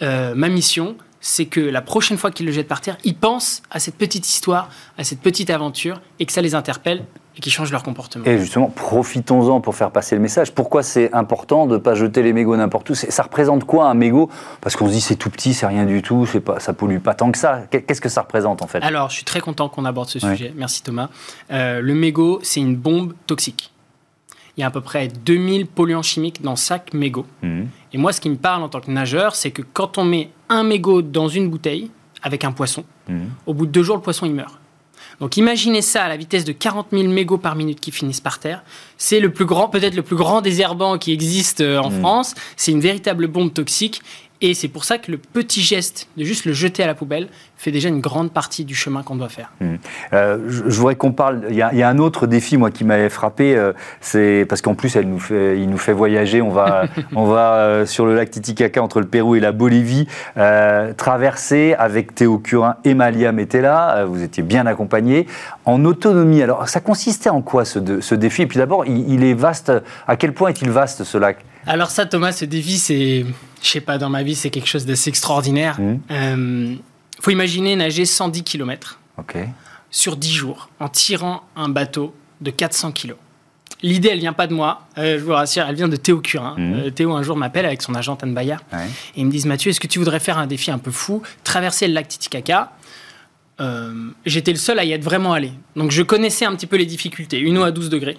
Euh, 0.00 0.34
ma 0.34 0.48
mission, 0.48 0.96
c'est 1.20 1.46
que 1.46 1.60
la 1.60 1.82
prochaine 1.82 2.16
fois 2.16 2.30
qu'ils 2.30 2.46
le 2.46 2.52
jettent 2.52 2.68
par 2.68 2.80
terre, 2.80 2.96
ils 3.04 3.14
pensent 3.14 3.62
à 3.70 3.78
cette 3.78 3.96
petite 3.96 4.28
histoire, 4.28 4.70
à 4.98 5.04
cette 5.04 5.20
petite 5.20 5.50
aventure, 5.50 6.00
et 6.18 6.26
que 6.26 6.32
ça 6.32 6.42
les 6.42 6.54
interpelle 6.54 7.04
et 7.36 7.40
qu'ils 7.40 7.52
changent 7.52 7.70
leur 7.70 7.82
comportement. 7.82 8.24
Et 8.24 8.38
justement, 8.38 8.68
profitons-en 8.68 9.60
pour 9.60 9.76
faire 9.76 9.90
passer 9.92 10.16
le 10.16 10.20
message. 10.20 10.52
Pourquoi 10.52 10.82
c'est 10.82 11.12
important 11.14 11.66
de 11.66 11.74
ne 11.74 11.78
pas 11.78 11.94
jeter 11.94 12.22
les 12.22 12.32
mégots 12.32 12.56
n'importe 12.56 12.90
où? 12.90 12.94
Ça 12.94 13.22
représente 13.22 13.64
quoi 13.64 13.86
un 13.86 13.94
mégot? 13.94 14.28
Parce 14.60 14.74
qu'on 14.74 14.88
se 14.88 14.92
dit 14.92 15.00
c'est 15.00 15.16
tout 15.16 15.30
petit, 15.30 15.54
c'est 15.54 15.66
rien 15.66 15.84
du 15.84 16.02
tout, 16.02 16.26
pas, 16.44 16.58
ça 16.58 16.72
pollue 16.72 16.98
pas 16.98 17.14
tant 17.14 17.30
que 17.30 17.38
ça. 17.38 17.62
Qu'est-ce 17.70 18.00
que 18.00 18.08
ça 18.08 18.22
représente 18.22 18.62
en 18.62 18.66
fait? 18.66 18.82
Alors, 18.82 19.10
je 19.10 19.16
suis 19.16 19.24
très 19.24 19.40
content 19.40 19.68
qu'on 19.68 19.84
aborde 19.84 20.08
ce 20.08 20.18
sujet. 20.18 20.52
Merci 20.56 20.82
Thomas. 20.82 21.08
Euh, 21.50 21.80
le 21.80 21.94
mégot, 21.94 22.40
c'est 22.42 22.60
une 22.60 22.76
bombe 22.76 23.14
toxique. 23.26 23.72
Il 24.60 24.62
y 24.62 24.64
a 24.64 24.66
à 24.66 24.70
peu 24.70 24.82
près 24.82 25.08
2000 25.08 25.64
polluants 25.64 26.02
chimiques 26.02 26.42
dans 26.42 26.54
chaque 26.54 26.92
mégot. 26.92 27.24
Mmh. 27.40 27.62
Et 27.94 27.96
moi, 27.96 28.12
ce 28.12 28.20
qui 28.20 28.28
me 28.28 28.36
parle 28.36 28.62
en 28.62 28.68
tant 28.68 28.82
que 28.82 28.90
nageur, 28.90 29.34
c'est 29.34 29.50
que 29.52 29.62
quand 29.62 29.96
on 29.96 30.04
met 30.04 30.28
un 30.50 30.64
mégot 30.64 31.00
dans 31.00 31.28
une 31.28 31.48
bouteille 31.48 31.90
avec 32.22 32.44
un 32.44 32.52
poisson, 32.52 32.84
mmh. 33.08 33.20
au 33.46 33.54
bout 33.54 33.64
de 33.64 33.70
deux 33.70 33.82
jours, 33.82 33.96
le 33.96 34.02
poisson 34.02 34.26
il 34.26 34.34
meurt. 34.34 34.60
Donc 35.18 35.38
imaginez 35.38 35.80
ça 35.80 36.04
à 36.04 36.08
la 36.10 36.18
vitesse 36.18 36.44
de 36.44 36.52
40 36.52 36.88
000 36.92 37.04
mégots 37.04 37.38
par 37.38 37.56
minute 37.56 37.80
qui 37.80 37.90
finissent 37.90 38.20
par 38.20 38.38
terre. 38.38 38.62
C'est 38.98 39.18
le 39.18 39.32
plus 39.32 39.46
grand, 39.46 39.68
peut-être 39.68 39.94
le 39.94 40.02
plus 40.02 40.16
grand 40.16 40.42
désherbant 40.42 40.98
qui 40.98 41.12
existe 41.12 41.62
euh, 41.62 41.78
en 41.78 41.88
mmh. 41.88 42.00
France. 42.00 42.34
C'est 42.58 42.72
une 42.72 42.80
véritable 42.80 43.28
bombe 43.28 43.54
toxique. 43.54 44.02
Et 44.42 44.54
c'est 44.54 44.68
pour 44.68 44.84
ça 44.84 44.96
que 44.96 45.10
le 45.10 45.18
petit 45.18 45.60
geste 45.60 46.08
de 46.16 46.24
juste 46.24 46.46
le 46.46 46.54
jeter 46.54 46.82
à 46.82 46.86
la 46.86 46.94
poubelle 46.94 47.28
fait 47.58 47.70
déjà 47.70 47.90
une 47.90 48.00
grande 48.00 48.32
partie 48.32 48.64
du 48.64 48.74
chemin 48.74 49.02
qu'on 49.02 49.16
doit 49.16 49.28
faire. 49.28 49.52
Mmh. 49.60 49.74
Euh, 50.14 50.38
je, 50.48 50.62
voudrais 50.62 50.94
qu'on 50.94 51.12
parle. 51.12 51.42
Il 51.50 51.56
y, 51.56 51.62
a, 51.62 51.88
un 51.88 51.98
autre 51.98 52.26
défi, 52.26 52.56
moi, 52.56 52.70
qui 52.70 52.84
m'avait 52.84 53.10
frappé. 53.10 53.54
Euh, 53.54 53.74
c'est 54.00 54.46
parce 54.48 54.62
qu'en 54.62 54.74
plus, 54.74 54.96
elle 54.96 55.10
nous 55.10 55.18
fait, 55.18 55.60
il 55.60 55.68
nous 55.68 55.76
fait 55.76 55.92
voyager. 55.92 56.40
On 56.40 56.48
va, 56.48 56.84
on 57.14 57.26
va 57.26 57.56
euh, 57.56 57.86
sur 57.86 58.06
le 58.06 58.14
lac 58.14 58.30
Titicaca 58.30 58.82
entre 58.82 59.00
le 59.00 59.06
Pérou 59.06 59.36
et 59.36 59.40
la 59.40 59.52
Bolivie, 59.52 60.06
traverser 60.96 61.74
avec 61.78 62.14
Théo 62.14 62.38
Curin 62.38 62.76
et 62.84 62.94
Malia 62.94 63.32
Metella. 63.32 64.06
vous 64.08 64.22
étiez 64.22 64.42
bien 64.42 64.64
accompagnés 64.64 65.26
en 65.66 65.84
autonomie. 65.84 66.42
Alors, 66.42 66.66
ça 66.66 66.80
consistait 66.80 67.30
en 67.30 67.42
quoi 67.42 67.66
ce, 67.66 68.00
ce 68.00 68.14
défi? 68.14 68.42
Et 68.42 68.46
puis 68.46 68.58
d'abord, 68.58 68.86
il, 68.86 69.12
il 69.12 69.22
est 69.22 69.34
vaste. 69.34 69.70
À 70.08 70.16
quel 70.16 70.32
point 70.32 70.48
est-il 70.48 70.70
vaste 70.70 71.04
ce 71.04 71.18
lac? 71.18 71.44
Alors 71.66 71.90
ça, 71.90 72.06
Thomas, 72.06 72.32
ce 72.32 72.44
défi, 72.44 72.78
c'est, 72.78 73.24
je 73.62 73.68
sais 73.68 73.80
pas, 73.80 73.98
dans 73.98 74.08
ma 74.08 74.22
vie, 74.22 74.34
c'est 74.34 74.50
quelque 74.50 74.68
chose 74.68 74.86
d'assez 74.86 75.10
extraordinaire. 75.10 75.76
Il 75.78 75.84
mmh. 75.84 76.00
euh, 76.10 76.74
faut 77.20 77.30
imaginer 77.30 77.76
nager 77.76 78.04
110 78.04 78.42
km 78.42 78.98
sur 79.90 80.16
10 80.16 80.32
jours 80.32 80.70
en 80.78 80.88
tirant 80.88 81.42
un 81.56 81.68
bateau 81.68 82.14
de 82.40 82.50
400 82.50 82.92
kg. 82.92 83.14
L'idée, 83.82 84.10
elle 84.12 84.18
vient 84.18 84.34
pas 84.34 84.46
de 84.46 84.54
moi, 84.54 84.86
euh, 84.98 85.18
je 85.18 85.24
vous 85.24 85.32
rassure, 85.32 85.64
elle 85.66 85.74
vient 85.74 85.88
de 85.88 85.96
Théo 85.96 86.20
Curin. 86.20 86.54
Mmh. 86.56 86.74
Euh, 86.74 86.90
Théo, 86.90 87.12
un 87.14 87.22
jour, 87.22 87.36
m'appelle 87.36 87.66
avec 87.66 87.82
son 87.82 87.94
agent 87.94 88.16
Anne 88.22 88.34
Bayard 88.34 88.62
et 88.72 89.20
ils 89.20 89.26
me 89.26 89.30
disent 89.30 89.46
Mathieu, 89.46 89.70
est-ce 89.70 89.80
que 89.80 89.86
tu 89.86 89.98
voudrais 89.98 90.20
faire 90.20 90.38
un 90.38 90.46
défi 90.46 90.70
un 90.70 90.78
peu 90.78 90.90
fou, 90.90 91.22
traverser 91.44 91.88
le 91.88 91.94
lac 91.94 92.08
Titicaca? 92.08 92.72
J'étais 94.24 94.52
le 94.52 94.58
seul 94.58 94.78
à 94.78 94.84
y 94.84 94.92
être 94.92 95.04
vraiment 95.04 95.34
allé. 95.34 95.52
Donc 95.76 95.90
je 95.90 96.02
connaissais 96.02 96.46
un 96.46 96.54
petit 96.54 96.66
peu 96.66 96.76
les 96.76 96.86
difficultés. 96.86 97.38
Une 97.38 97.58
eau 97.58 97.62
à 97.62 97.72
12 97.72 97.90
degrés, 97.90 98.16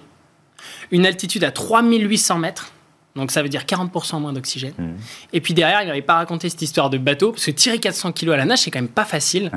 une 0.92 1.04
altitude 1.04 1.42
à 1.42 1.50
3800 1.50 2.38
mètres 2.38 2.70
donc 3.14 3.30
ça 3.30 3.42
veut 3.42 3.48
dire 3.48 3.62
40% 3.62 4.20
moins 4.20 4.32
d'oxygène. 4.32 4.72
Mmh. 4.78 4.90
Et 5.34 5.40
puis 5.40 5.52
derrière, 5.52 5.82
il 5.82 5.86
n'avait 5.86 6.00
pas 6.00 6.14
raconté 6.14 6.48
cette 6.48 6.62
histoire 6.62 6.88
de 6.88 6.96
bateau, 6.96 7.32
parce 7.32 7.44
que 7.44 7.50
tirer 7.50 7.78
400 7.78 8.12
kilos 8.12 8.34
à 8.34 8.38
la 8.38 8.46
nage, 8.46 8.60
c'est 8.60 8.70
quand 8.70 8.80
même 8.80 8.88
pas 8.88 9.04
facile. 9.04 9.50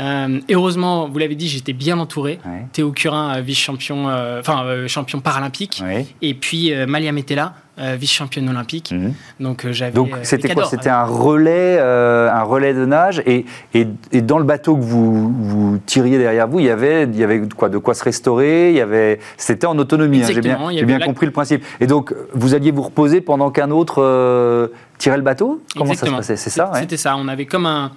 Euh, 0.00 0.40
heureusement, 0.50 1.08
vous 1.08 1.18
l'avez 1.18 1.34
dit, 1.34 1.48
j'étais 1.48 1.72
bien 1.72 1.98
entouré. 1.98 2.38
Théo 2.72 2.92
Curin, 2.92 3.36
euh, 3.36 3.40
vice-champion, 3.40 4.08
euh, 4.08 4.40
enfin 4.40 4.86
champion 4.86 5.20
paralympique. 5.20 5.82
Et 6.20 6.34
puis 6.34 6.72
Malia 6.86 7.12
Metella, 7.12 7.54
euh, 7.78 7.96
vice-championne 7.98 8.48
olympique. 8.50 8.92
Mhm. 8.92 9.14
Donc 9.40 9.64
euh, 9.64 9.72
j'avais. 9.72 9.92
Donc 9.92 10.12
euh, 10.12 10.20
c'était 10.24 10.52
quoi 10.52 10.66
C'était 10.66 10.90
un 10.90 11.04
relais, 11.04 11.78
un 11.78 12.42
relais 12.42 12.74
de 12.74 12.84
nage, 12.84 13.22
et, 13.24 13.46
et, 13.72 13.86
dans 14.20 14.38
le 14.38 14.44
bateau 14.44 14.76
que 14.76 14.82
vous, 14.82 15.32
vous, 15.32 15.78
tiriez 15.86 16.18
derrière 16.18 16.46
vous, 16.48 16.60
il 16.60 16.66
y 16.66 16.70
avait, 16.70 17.04
il 17.04 17.16
y 17.16 17.24
avait 17.24 17.42
quoi, 17.56 17.70
de 17.70 17.78
quoi 17.78 17.94
se 17.94 18.04
restaurer. 18.04 18.70
Il 18.70 18.76
y 18.76 18.80
avait, 18.80 19.20
c'était 19.38 19.66
en 19.66 19.78
autonomie. 19.78 20.22
Hein, 20.22 20.28
j'ai 20.32 20.40
bien, 20.42 20.58
j'ai 20.70 20.84
bien 20.84 21.00
compris 21.00 21.26
le 21.26 21.32
principe. 21.32 21.64
Et 21.80 21.86
donc 21.86 22.14
vous 22.34 22.54
alliez 22.54 22.72
vous 22.72 22.82
reposer 22.82 23.20
pendant 23.20 23.50
qu'un 23.50 23.70
autre 23.70 24.70
tirait 24.98 25.16
le 25.16 25.22
bateau? 25.22 25.62
Comment 25.74 25.94
ça 25.94 26.06
se 26.06 26.10
passait? 26.10 26.36
C'est 26.36 26.50
ça 26.50 26.70
C'était 26.74 26.96
ça. 26.96 27.16
On 27.16 27.26
avait 27.26 27.46
comme 27.46 27.66
un, 27.66 27.90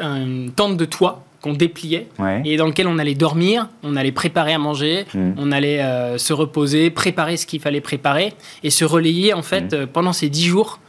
une 0.00 0.50
tente 0.54 0.76
de 0.76 0.84
toit 0.84 1.22
qu'on 1.40 1.52
dépliait 1.52 2.08
et 2.44 2.56
dans 2.56 2.66
lequel 2.66 2.86
on 2.86 2.98
allait 2.98 3.14
dormir, 3.14 3.68
on 3.82 3.96
allait 3.96 4.12
préparer 4.12 4.54
à 4.54 4.58
manger, 4.58 5.06
mm. 5.14 5.32
on 5.36 5.52
allait 5.52 5.82
euh, 5.82 6.18
se 6.18 6.32
reposer, 6.32 6.90
préparer 6.90 7.36
ce 7.36 7.46
qu'il 7.46 7.60
fallait 7.60 7.80
préparer 7.80 8.32
et 8.62 8.70
se 8.70 8.84
relayer 8.84 9.34
en 9.34 9.42
fait 9.42 9.72
mm. 9.72 9.74
euh, 9.74 9.86
pendant 9.86 10.12
ces 10.12 10.28
dix 10.28 10.46
jours 10.46 10.80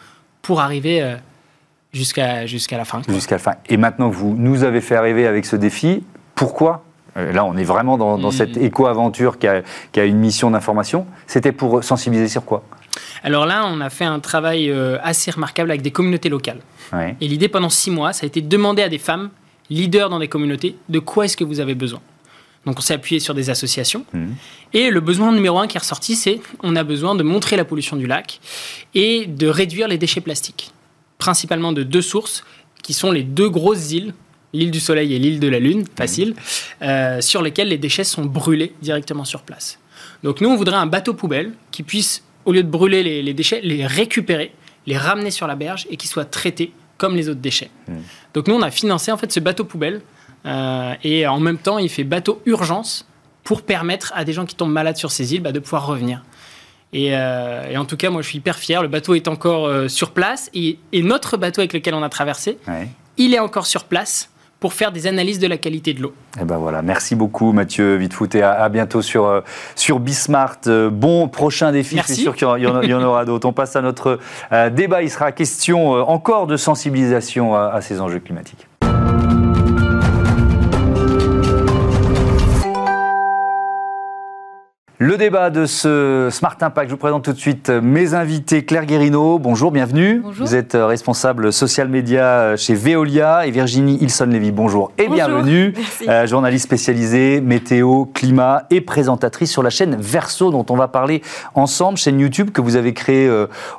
pour 0.42 0.62
arriver 0.62 1.02
euh, 1.02 1.16
jusqu'à 1.94 2.46
jusqu'à 2.46 2.78
la 2.78 2.86
fin. 2.86 3.02
Jusqu'à 3.08 3.36
la 3.36 3.40
fin. 3.40 3.54
Et 3.70 3.78
maintenant 3.78 4.10
que 4.10 4.16
vous 4.16 4.36
nous 4.38 4.64
avez 4.64 4.82
fait 4.82 4.96
arriver 4.96 5.28
avec 5.28 5.46
ce 5.46 5.56
défi, 5.56 6.04
pourquoi? 6.36 6.84
Là, 7.16 7.46
on 7.46 7.58
est 7.58 7.64
vraiment 7.64 7.98
dans, 7.98 8.20
mm. 8.20 8.32
cette 8.32 8.58
éco-aventure 8.58 9.40
qui 9.40 9.48
a, 9.48 9.64
qui 9.92 10.00
a 10.00 10.06
une 10.06 10.20
mission 10.20 10.52
d'information. 10.52 11.08
C'était 11.26 11.52
pour 11.52 11.84
sensibiliser 11.84 12.28
sur 12.28 12.46
quoi? 12.46 12.64
Alors 13.24 13.48
là, 13.48 13.66
on 13.66 13.82
a 13.82 13.90
fait 13.90 14.06
un 14.06 14.20
travail 14.20 14.72
assez 15.02 15.32
remarquable 15.32 15.72
avec 15.72 15.82
des 15.82 15.90
communautés 15.90 16.30
locales. 16.30 16.60
Et 17.20 17.28
l'idée 17.28 17.48
pendant 17.48 17.72
six 17.72 17.90
mois, 17.90 18.14
ça 18.14 18.26
a 18.26 18.28
été 18.28 18.40
de 18.42 18.48
demander 18.48 18.84
à 18.84 18.90
des 18.90 19.00
femmes 19.00 19.32
leader 19.70 20.10
dans 20.10 20.20
des 20.20 20.28
communautés, 20.28 20.76
de 20.90 21.00
quoi 21.00 21.26
est-ce 21.26 21.38
que 21.38 21.44
vous 21.44 21.60
avez 21.60 21.76
besoin? 21.76 22.02
Donc 22.66 22.80
on 22.80 22.82
s'est 22.82 22.94
appuyé 22.94 23.20
sur 23.20 23.34
des 23.34 23.50
associations. 23.50 24.06
Mmh. 24.14 24.26
Et 24.74 24.90
le 24.90 25.00
besoin 25.00 25.32
numéro 25.32 25.58
un 25.58 25.68
qui 25.68 25.78
est 25.78 25.80
ressorti, 25.80 26.16
c'est 26.16 26.42
on 26.64 26.76
a 26.76 26.84
besoin 26.84 27.16
de 27.16 27.24
montrer 27.24 27.56
la 27.56 27.64
pollution 27.64 27.96
du 27.96 28.08
lac 28.08 28.42
et 28.94 29.26
de 29.26 29.48
réduire 29.48 29.88
les 29.88 29.98
déchets 29.98 30.22
plastiques. 30.22 30.72
Principalement 31.18 31.72
de 31.72 31.84
deux 31.84 32.02
sources, 32.02 32.44
qui 32.84 32.94
sont 32.94 33.12
les 33.12 33.24
deux 33.24 33.50
grosses 33.50 33.92
îles, 33.92 34.14
l'île 34.54 34.72
du 34.72 34.80
Soleil 34.80 35.14
et 35.14 35.20
l'île 35.20 35.40
de 35.40 35.48
la 35.48 35.60
Lune, 35.60 35.86
facile, 35.96 36.32
mmh. 36.32 36.84
euh, 36.84 37.22
sur 37.22 37.42
lesquelles 37.42 37.70
les 37.70 37.78
déchets 37.78 38.04
sont 38.04 38.26
brûlés 38.26 38.74
directement 38.82 39.24
sur 39.24 39.44
place. 39.44 39.80
Donc 40.24 40.42
nous, 40.42 40.50
on 40.50 40.58
voudrait 40.58 40.76
un 40.76 40.88
bateau 40.88 41.14
poubelle 41.14 41.54
qui 41.72 41.84
puisse, 41.84 42.24
au 42.44 42.52
lieu 42.52 42.64
de 42.64 42.70
brûler 42.70 43.02
les, 43.02 43.24
les 43.24 43.34
déchets, 43.34 43.62
les 43.64 43.86
récupérer, 43.86 44.52
les 44.88 44.98
ramener 44.98 45.32
sur 45.32 45.48
la 45.48 45.56
berge 45.56 45.88
et 45.90 45.96
qui 45.96 46.08
soit 46.08 46.26
traité 46.26 46.72
comme 46.98 47.16
les 47.16 47.30
autres 47.30 47.40
déchets. 47.40 47.72
Mmh. 47.88 47.94
Donc 48.34 48.48
nous, 48.48 48.56
on 48.56 48.62
a 48.62 48.72
financé 48.72 49.12
en 49.12 49.18
fait 49.18 49.32
ce 49.32 49.40
bateau 49.40 49.64
poubelle 49.64 50.02
euh, 50.46 50.94
et 51.04 51.28
en 51.28 51.40
même 51.40 51.58
temps, 51.58 51.78
il 51.78 51.90
fait 51.90 52.04
bateau 52.04 52.42
urgence 52.46 53.08
pour 53.44 53.62
permettre 53.62 54.12
à 54.16 54.24
des 54.24 54.34
gens 54.34 54.46
qui 54.46 54.56
tombent 54.56 54.72
malades 54.72 54.98
sur 54.98 55.12
ces 55.12 55.34
îles 55.34 55.42
bah, 55.42 55.52
de 55.52 55.60
pouvoir 55.60 55.86
revenir. 55.86 56.24
Euh, 56.96 57.70
et, 57.70 57.78
en 57.78 57.86
tout 57.86 57.98
cas, 57.98 58.10
moi, 58.10 58.22
je 58.22 58.30
suis 58.30 58.38
hyper 58.38 58.58
fier. 58.58 58.82
Le 58.82 58.88
bateau 58.88 59.14
est 59.14 59.28
encore 59.28 59.68
euh, 59.68 59.88
sur 59.88 60.12
place 60.12 60.50
et, 60.54 60.80
notre 60.94 61.38
bateau 61.38 61.62
avec 61.62 61.74
lequel 61.74 61.94
on 61.94 62.04
a 62.04 62.10
traversé, 62.10 62.58
il 63.18 63.34
est 63.34 63.40
encore 63.40 63.68
sur 63.68 63.86
place 63.86 64.30
pour 64.60 64.74
faire 64.74 64.92
des 64.92 65.08
analyses 65.08 65.40
de 65.40 65.48
la 65.48 65.58
qualité 65.58 65.94
de 65.94 66.02
l'eau. 66.02 66.14
Et 66.38 66.40
eh 66.42 66.46
ben 66.46 66.58
voilà, 66.58 66.82
merci 66.82 67.16
beaucoup 67.16 67.52
Mathieu 67.52 67.96
Vitfoot 67.96 68.34
et 68.36 68.42
à, 68.42 68.68
bientôt 68.70 69.02
sur, 69.02 69.26
euh, 69.26 69.42
sur 69.76 70.00
Bismart. 70.00 70.58
Euh, 70.68 70.90
bon 70.90 71.28
prochain 71.28 71.72
défi, 71.72 72.00
c'est 72.06 72.16
sûr 72.16 72.36
qu'il 72.36 72.48
y, 72.48 72.94
en 72.94 73.04
aura 73.04 73.26
d'autres. 73.26 73.48
On 73.48 73.54
passe 73.54 73.76
à 73.76 73.82
notre 73.82 74.20
euh, 74.52 74.70
débat, 74.70 75.02
il 75.02 75.10
sera 75.10 75.32
question 75.32 75.92
encore 75.92 76.48
de 76.48 76.58
sensibilisation 76.58 77.56
à 77.56 77.82
ces 77.82 78.02
enjeux 78.02 78.20
climatiques. 78.20 78.67
Le 85.00 85.16
débat 85.16 85.52
de 85.52 85.68
ce 85.68 86.30
Smart 86.32 86.58
Impact, 86.60 86.90
je 86.90 86.96
vous 86.96 86.98
présente 86.98 87.24
tout 87.24 87.32
de 87.32 87.38
suite 87.38 87.70
mes 87.70 88.16
invités. 88.16 88.66
Claire 88.66 88.88
Guérino, 88.88 89.38
bonjour, 89.38 89.70
bienvenue. 89.70 90.24
Vous 90.24 90.56
êtes 90.56 90.74
euh, 90.74 90.88
responsable 90.88 91.54
social 91.54 91.88
média 91.88 92.24
euh, 92.24 92.58
chez 92.58 92.74
Veolia 92.74 93.46
et 93.46 93.52
Virginie 93.52 94.00
Ilson-Lévy, 94.02 94.52
bonjour 94.52 94.92
et 94.98 95.08
bienvenue. 95.08 95.74
Euh, 96.08 96.26
journaliste 96.26 96.66
spécialisée 96.66 97.42
météo, 97.42 98.06
climat 98.06 98.64
et 98.70 98.82
présentatrice 98.82 99.52
sur 99.52 99.62
la 99.62 99.70
chaîne 99.70 99.98
Verso 100.00 100.52
dont 100.52 100.66
on 100.70 100.76
va 100.76 100.88
parler 100.88 101.22
ensemble, 101.54 101.98
chaîne 101.98 102.20
YouTube 102.20 102.52
que 102.52 102.62
vous 102.62 102.76
avez 102.76 102.94
créée 102.94 103.30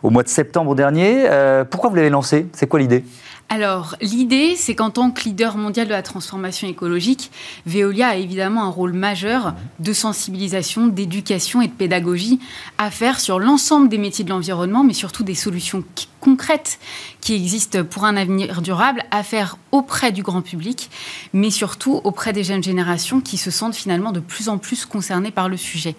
au 0.03 0.11
mois 0.11 0.23
de 0.23 0.29
septembre 0.29 0.75
dernier. 0.75 1.27
pourquoi 1.71 1.89
vous 1.91 1.97
l'avez 1.97 2.11
lancée? 2.11 2.49
C'est 2.53 2.67
quoi 2.67 2.81
l'idée? 2.81 3.05
Alors, 3.51 3.97
l'idée, 4.03 4.57
c'est 4.57 4.75
qu'en 4.75 4.91
tant 4.91 5.11
que 5.11 5.25
leader 5.25 5.57
mondial 5.57 5.87
de 5.87 5.93
la 5.93 6.03
transformation 6.03 6.69
écologique, 6.69 7.31
Veolia 7.65 8.09
a 8.09 8.17
évidemment 8.17 8.65
un 8.65 8.69
rôle 8.69 8.93
majeur 8.93 9.55
de 9.79 9.95
sensibilisation, 9.95 10.87
d'éducation 10.87 11.63
et 11.63 11.69
de 11.69 11.73
pédagogie 11.73 12.41
à 12.77 12.91
faire 12.91 13.19
sur 13.21 13.39
l'ensemble 13.39 13.89
des 13.89 13.97
métiers 13.97 14.25
de 14.25 14.29
l'environnement, 14.29 14.85
mais 14.85 14.93
surtout 14.93 15.25
des 15.25 15.35
solutions 15.35 15.83
concrètes 16.21 16.79
qui 17.21 17.35
existent 17.35 17.85
pour 17.85 18.05
un 18.05 18.17
avenir 18.17 18.61
durable 18.61 19.03
à 19.11 19.23
faire 19.23 19.57
auprès 19.73 20.13
du 20.13 20.23
grand 20.23 20.43
public, 20.43 20.91
mais 21.33 21.51
surtout 21.51 22.01
auprès 22.05 22.33
des 22.33 22.45
jeunes 22.45 22.63
générations 22.63 23.21
qui 23.21 23.37
se 23.37 23.51
sentent 23.51 23.75
finalement 23.75 24.13
de 24.13 24.21
plus 24.21 24.49
en 24.49 24.59
plus 24.59 24.85
concernées 24.85 25.31
par 25.31 25.49
le 25.49 25.57
sujet. 25.57 25.95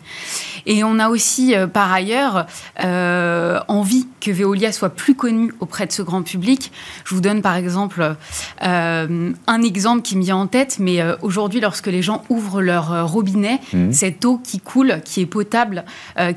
Et 0.66 0.84
on 0.84 1.00
a 1.00 1.10
aussi, 1.10 1.56
euh, 1.56 1.68
par 1.68 1.92
ailleurs, 1.92 2.46
euh, 2.84 3.60
envie 3.68 4.08
que 4.20 4.32
Veolia 4.32 4.72
soit 4.72 4.90
plus 4.90 5.16
connu 5.16 5.54
auprès 5.60 5.86
de 5.86 5.92
ce 5.92 6.02
grand 6.02 6.22
public. 6.22 6.72
Je 7.06 7.16
vous 7.16 7.22
donne 7.22 7.39
par 7.42 7.56
exemple 7.56 8.16
euh, 8.64 9.32
un 9.48 9.62
exemple 9.62 10.02
qui 10.02 10.18
me 10.18 10.24
vient 10.24 10.38
en 10.38 10.48
tête, 10.48 10.78
mais 10.80 11.00
aujourd'hui, 11.22 11.60
lorsque 11.60 11.88
les 11.88 12.02
gens 12.02 12.24
ouvrent 12.30 12.62
leur 12.62 13.10
robinet, 13.10 13.60
mmh. 13.74 13.92
cette 13.92 14.26
eau 14.26 14.40
qui 14.44 14.60
coule, 14.60 15.02
qui 15.04 15.22
est 15.22 15.26
potable, 15.26 15.86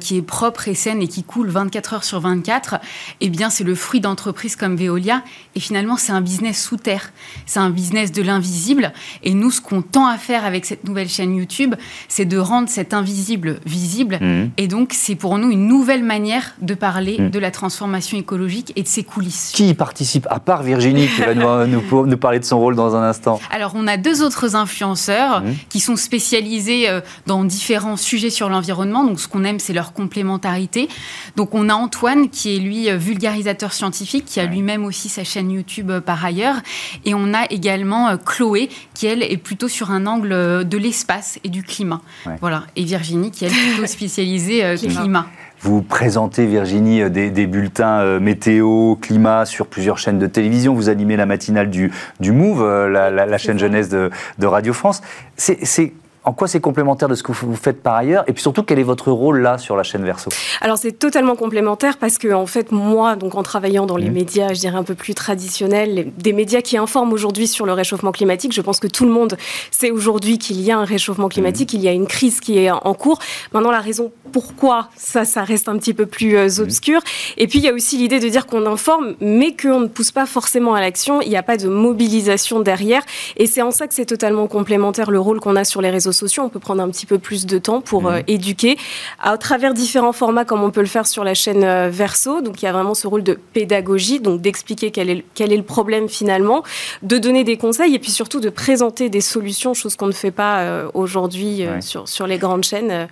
qui 0.01 0.17
est 0.17 0.23
propre 0.23 0.69
et 0.69 0.75
saine 0.75 1.03
et 1.03 1.09
qui 1.09 1.25
coule 1.25 1.49
24 1.49 1.95
heures 1.95 2.05
sur 2.05 2.21
24, 2.21 2.77
eh 3.21 3.29
bien, 3.29 3.51
c'est 3.51 3.65
le 3.65 3.75
fruit 3.75 4.01
d'entreprises 4.01 4.57
comme 4.57 4.77
Veolia. 4.77 5.23
Et 5.55 5.61
finalement, 5.61 5.97
c'est 5.97 6.13
un 6.13 6.21
business 6.21 6.63
sous 6.63 6.77
terre. 6.77 7.13
C'est 7.47 7.61
un 7.61 7.71
business 7.71 8.13
de 8.13 8.23
l'invisible. 8.23 8.93
Et 9.23 9.35
nous, 9.35 9.51
ce 9.51 9.61
qu'on 9.61 9.83
tend 9.83 10.07
à 10.07 10.19
faire 10.19 10.45
avec 10.45 10.65
cette 10.65 10.85
nouvelle 10.85 11.09
chaîne 11.09 11.35
YouTube, 11.35 11.75
c'est 12.09 12.25
de 12.25 12.39
rendre 12.39 12.69
cet 12.69 12.95
invisible 12.95 13.61
visible. 13.67 14.19
Mmh. 14.21 14.51
Et 14.57 14.69
donc, 14.69 14.93
c'est 14.93 15.15
pour 15.15 15.39
nous 15.39 15.51
une 15.51 15.67
nouvelle 15.67 16.05
manière 16.05 16.55
de 16.61 16.75
parler 16.75 17.19
mmh. 17.19 17.31
de 17.31 17.39
la 17.39 17.51
transformation 17.51 18.19
écologique 18.19 18.73
et 18.77 18.83
de 18.83 18.89
ses 18.89 19.05
coulisses. 19.05 19.53
Qui 19.55 19.69
y 19.69 19.75
participe, 19.75 20.27
à 20.31 20.41
part 20.41 20.63
Virginie, 20.63 20.92
qui 20.95 21.21
va 21.21 21.35
nous, 21.35 22.07
nous, 22.07 22.17
parler 22.17 22.39
de 22.39 22.45
son 22.45 22.59
rôle 22.59 22.77
dans 22.77 22.97
un 22.97 23.03
instant 23.03 23.41
Alors, 23.51 23.73
on 23.75 23.87
a 23.87 23.97
deux 23.97 24.23
autres 24.23 24.57
influenceurs 24.57 25.43
mmh. 25.43 25.55
qui 25.69 25.81
sont 25.81 25.97
spécialisés 25.97 26.89
euh, 26.89 27.01
dans 27.27 27.45
différents 27.45 27.97
sujets 27.97 28.31
sur 28.31 28.49
l'environnement. 28.49 29.05
Donc, 29.05 29.21
ce 29.21 29.29
qu'on 29.29 29.45
aime, 29.45 29.59
c'est 29.59 29.73
leur 29.73 29.93
complémentarité. 29.93 30.89
Donc, 31.37 31.55
on 31.55 31.69
a 31.69 31.75
Antoine, 31.75 32.29
qui 32.29 32.57
est 32.57 32.59
lui 32.59 32.91
euh, 32.91 32.97
vulgarisateur 32.97 33.73
scientifique, 33.73 34.25
qui 34.25 34.41
a 34.41 34.45
lui-même 34.45 34.85
aussi 34.85 35.09
sa 35.09 35.25
chaîne 35.25 35.51
YouTube 35.51 35.91
euh, 35.91 36.01
par 36.01 36.25
ailleurs. 36.25 36.57
Et 37.05 37.15
on 37.15 37.35
a 37.35 37.45
également 37.51 38.17
Chloé, 38.17 38.69
qui 38.95 39.07
elle 39.07 39.23
est 39.23 39.37
plutôt 39.37 39.69
sur 39.69 39.91
un 39.91 40.07
angle 40.07 40.67
de 40.67 40.79
l'espace 40.79 41.39
et 41.45 41.49
du 41.49 41.63
climat. 41.63 42.01
Voilà. 42.41 42.65
Et 42.77 42.85
Virginie, 42.85 43.31
qui 43.31 43.45
elle 43.45 43.53
est 43.53 43.73
plutôt 43.73 43.87
spécialisée 43.87 44.77
climat. 44.77 45.27
Vous 45.63 45.83
présentez, 45.83 46.47
Virginie, 46.47 47.09
des, 47.09 47.47
bulletins 47.47 48.19
météo, 48.19 48.97
climat 48.97 49.47
sur 49.47 49.69
plusieurs 49.69 49.99
chaînes 49.99 50.19
de 50.19 50.27
télévision. 50.27 50.75
Vous 50.75 50.89
animez 50.89 51.17
la 51.17 51.27
matinale 51.27 51.71
du, 51.71 51.93
du 52.19 52.33
Move, 52.33 52.89
la, 52.89 53.39
chaîne 53.39 53.59
jeunesse 53.59 53.89
de, 53.89 54.11
de 54.39 54.47
Radio 54.47 54.73
France. 54.73 55.03
C'est 55.37 55.93
en 56.25 56.33
quoi 56.33 56.47
c'est 56.47 56.61
complémentaire 56.61 57.09
de 57.09 57.15
ce 57.15 57.23
que 57.23 57.33
vous 57.33 57.57
faites 57.57 57.83
par 57.83 57.97
ailleurs 57.97 58.25
Et 58.29 58.33
puis 58.33 58.43
surtout, 58.43 58.63
quel 58.63 58.79
est 58.79 58.85
votre 58.85 59.11
rôle 59.11 59.41
là 59.41 59.59
sur 59.59 59.77
la 59.77 59.83
chaîne 59.83 60.05
Verso? 60.05 60.31
Alors 60.61 60.79
c'est 60.79 60.93
totalement 60.93 61.35
complémentaire 61.35 61.97
parce 61.97 62.19
que 62.19 62.33
en 62.33 62.47
fait, 62.47 62.71
moi, 62.71 63.17
donc 63.17 63.35
en 63.35 63.43
travaillant 63.43 63.87
dans 63.87 63.97
les 63.97 64.11
mmh. 64.11 64.15
médias, 64.15 64.53
je 64.55 64.61
dirais 64.61 64.77
un 64.77 64.85
peu 64.85 64.95
plus 64.95 65.15
traditionnels, 65.15 66.13
des 66.17 66.33
médias 66.33 66.61
qui 66.61 66.77
informent 66.77 67.13
aujourd'hui 67.13 67.49
sur 67.49 67.67
le 67.67 67.73
réchauffement 67.73 68.13
climatique, 68.13 68.53
je 68.53 68.61
pense 68.61 68.79
que 68.79 68.87
tout 68.87 69.05
le 69.05 69.11
monde 69.11 69.37
sait 69.71 69.91
aujourd'hui 69.91 70.39
qu'il 70.39 70.61
y 70.61 70.71
a 70.71 70.79
un 70.79 70.85
réchauffement 70.85 71.29
climatique, 71.29 71.73
mmh. 71.73 71.77
il 71.77 71.83
y 71.83 71.89
a 71.89 71.93
une 71.93 72.07
crise 72.07 72.41
qui 72.41 72.59
est 72.59 72.71
en 72.71 72.95
cours. 72.95 73.19
Maintenant, 73.53 73.73
la 73.73 73.81
raison 73.81 74.13
pourquoi 74.33 74.89
ça, 74.97 75.25
ça 75.25 75.45
reste 75.45 75.69
un 75.69 75.77
petit 75.77 75.93
peu 75.93 76.07
plus 76.07 76.37
euh, 76.37 76.47
mmh. 76.47 76.63
obscur. 76.63 77.01
Et 77.37 77.47
puis 77.49 77.59
il 77.59 77.65
y 77.65 77.69
a 77.69 77.73
aussi 77.73 77.99
l'idée 77.99 78.21
de 78.21 78.29
dire 78.29 78.47
qu'on 78.47 78.65
informe, 78.67 79.15
mais 79.21 79.55
qu'on 79.57 79.81
ne 79.81 79.87
pousse 79.89 80.13
pas 80.13 80.27
forcément 80.27 80.75
à 80.75 80.81
l'action. 80.81 81.21
Il 81.21 81.29
n'y 81.29 81.37
a 81.37 81.43
pas 81.43 81.57
de 81.57 81.69
mobilisation 81.69 82.61
derrière. 82.61 83.03
Et 83.37 83.47
c'est 83.47 83.63
en 83.63 83.73
ça 83.73 83.89
que 83.89 83.95
c'est 83.95 84.07
totalement 84.07 84.47
complémentaire 84.47 85.11
le 85.11 85.21
rôle 85.21 85.41
qu'on 85.41 85.57
a 85.57 85.65
sur 85.65 85.83
les 85.83 85.91
réseaux 85.91 86.12
sociaux, 86.13 86.43
on 86.45 86.49
peut 86.49 86.59
prendre 86.61 86.83
un 86.83 86.91
petit 86.91 87.07
peu 87.07 87.19
plus 87.19 87.47
de 87.47 87.59
temps 87.59 87.81
pour 87.81 88.07
euh, 88.07 88.19
mhm. 88.19 88.25
éduquer 88.29 88.79
à 89.21 89.37
travers 89.39 89.75
différents 89.75 90.13
formats 90.13 90.45
comme 90.45 90.63
on 90.63 90.71
peut 90.71 90.81
le 90.81 90.87
faire 90.87 91.07
sur 91.07 91.25
la 91.25 91.35
chaîne 91.35 91.65
euh, 91.65 91.89
Verso. 91.91 92.41
Donc 92.41 92.63
il 92.63 92.67
y 92.67 92.69
a 92.69 92.73
vraiment 92.73 92.95
ce 92.95 93.07
rôle 93.07 93.23
de 93.23 93.35
pédagogie, 93.35 94.21
donc 94.21 94.41
d'expliquer 94.41 94.91
quel 94.91 95.11
est, 95.11 95.25
quel 95.35 95.53
est 95.53 95.57
le 95.57 95.63
problème 95.63 96.09
finalement, 96.09 96.63
de 97.03 97.19
donner 97.19 97.45
des 97.45 97.57
conseils 97.57 97.95
et 97.95 97.99
puis 97.99 98.11
surtout 98.11 98.41
de 98.41 98.51
présenter 98.51 99.09
des 99.09 99.21
solutions, 99.21 99.75
chose 99.75 99.97
qu'on 99.97 100.07
ne 100.07 100.13
fait 100.13 100.31
pas 100.31 100.61
euh, 100.61 100.91
aujourd'hui 100.95 101.65
sur, 101.81 102.09
sur 102.09 102.27
les 102.27 102.39
grandes 102.39 102.65
chaînes. 102.65 103.09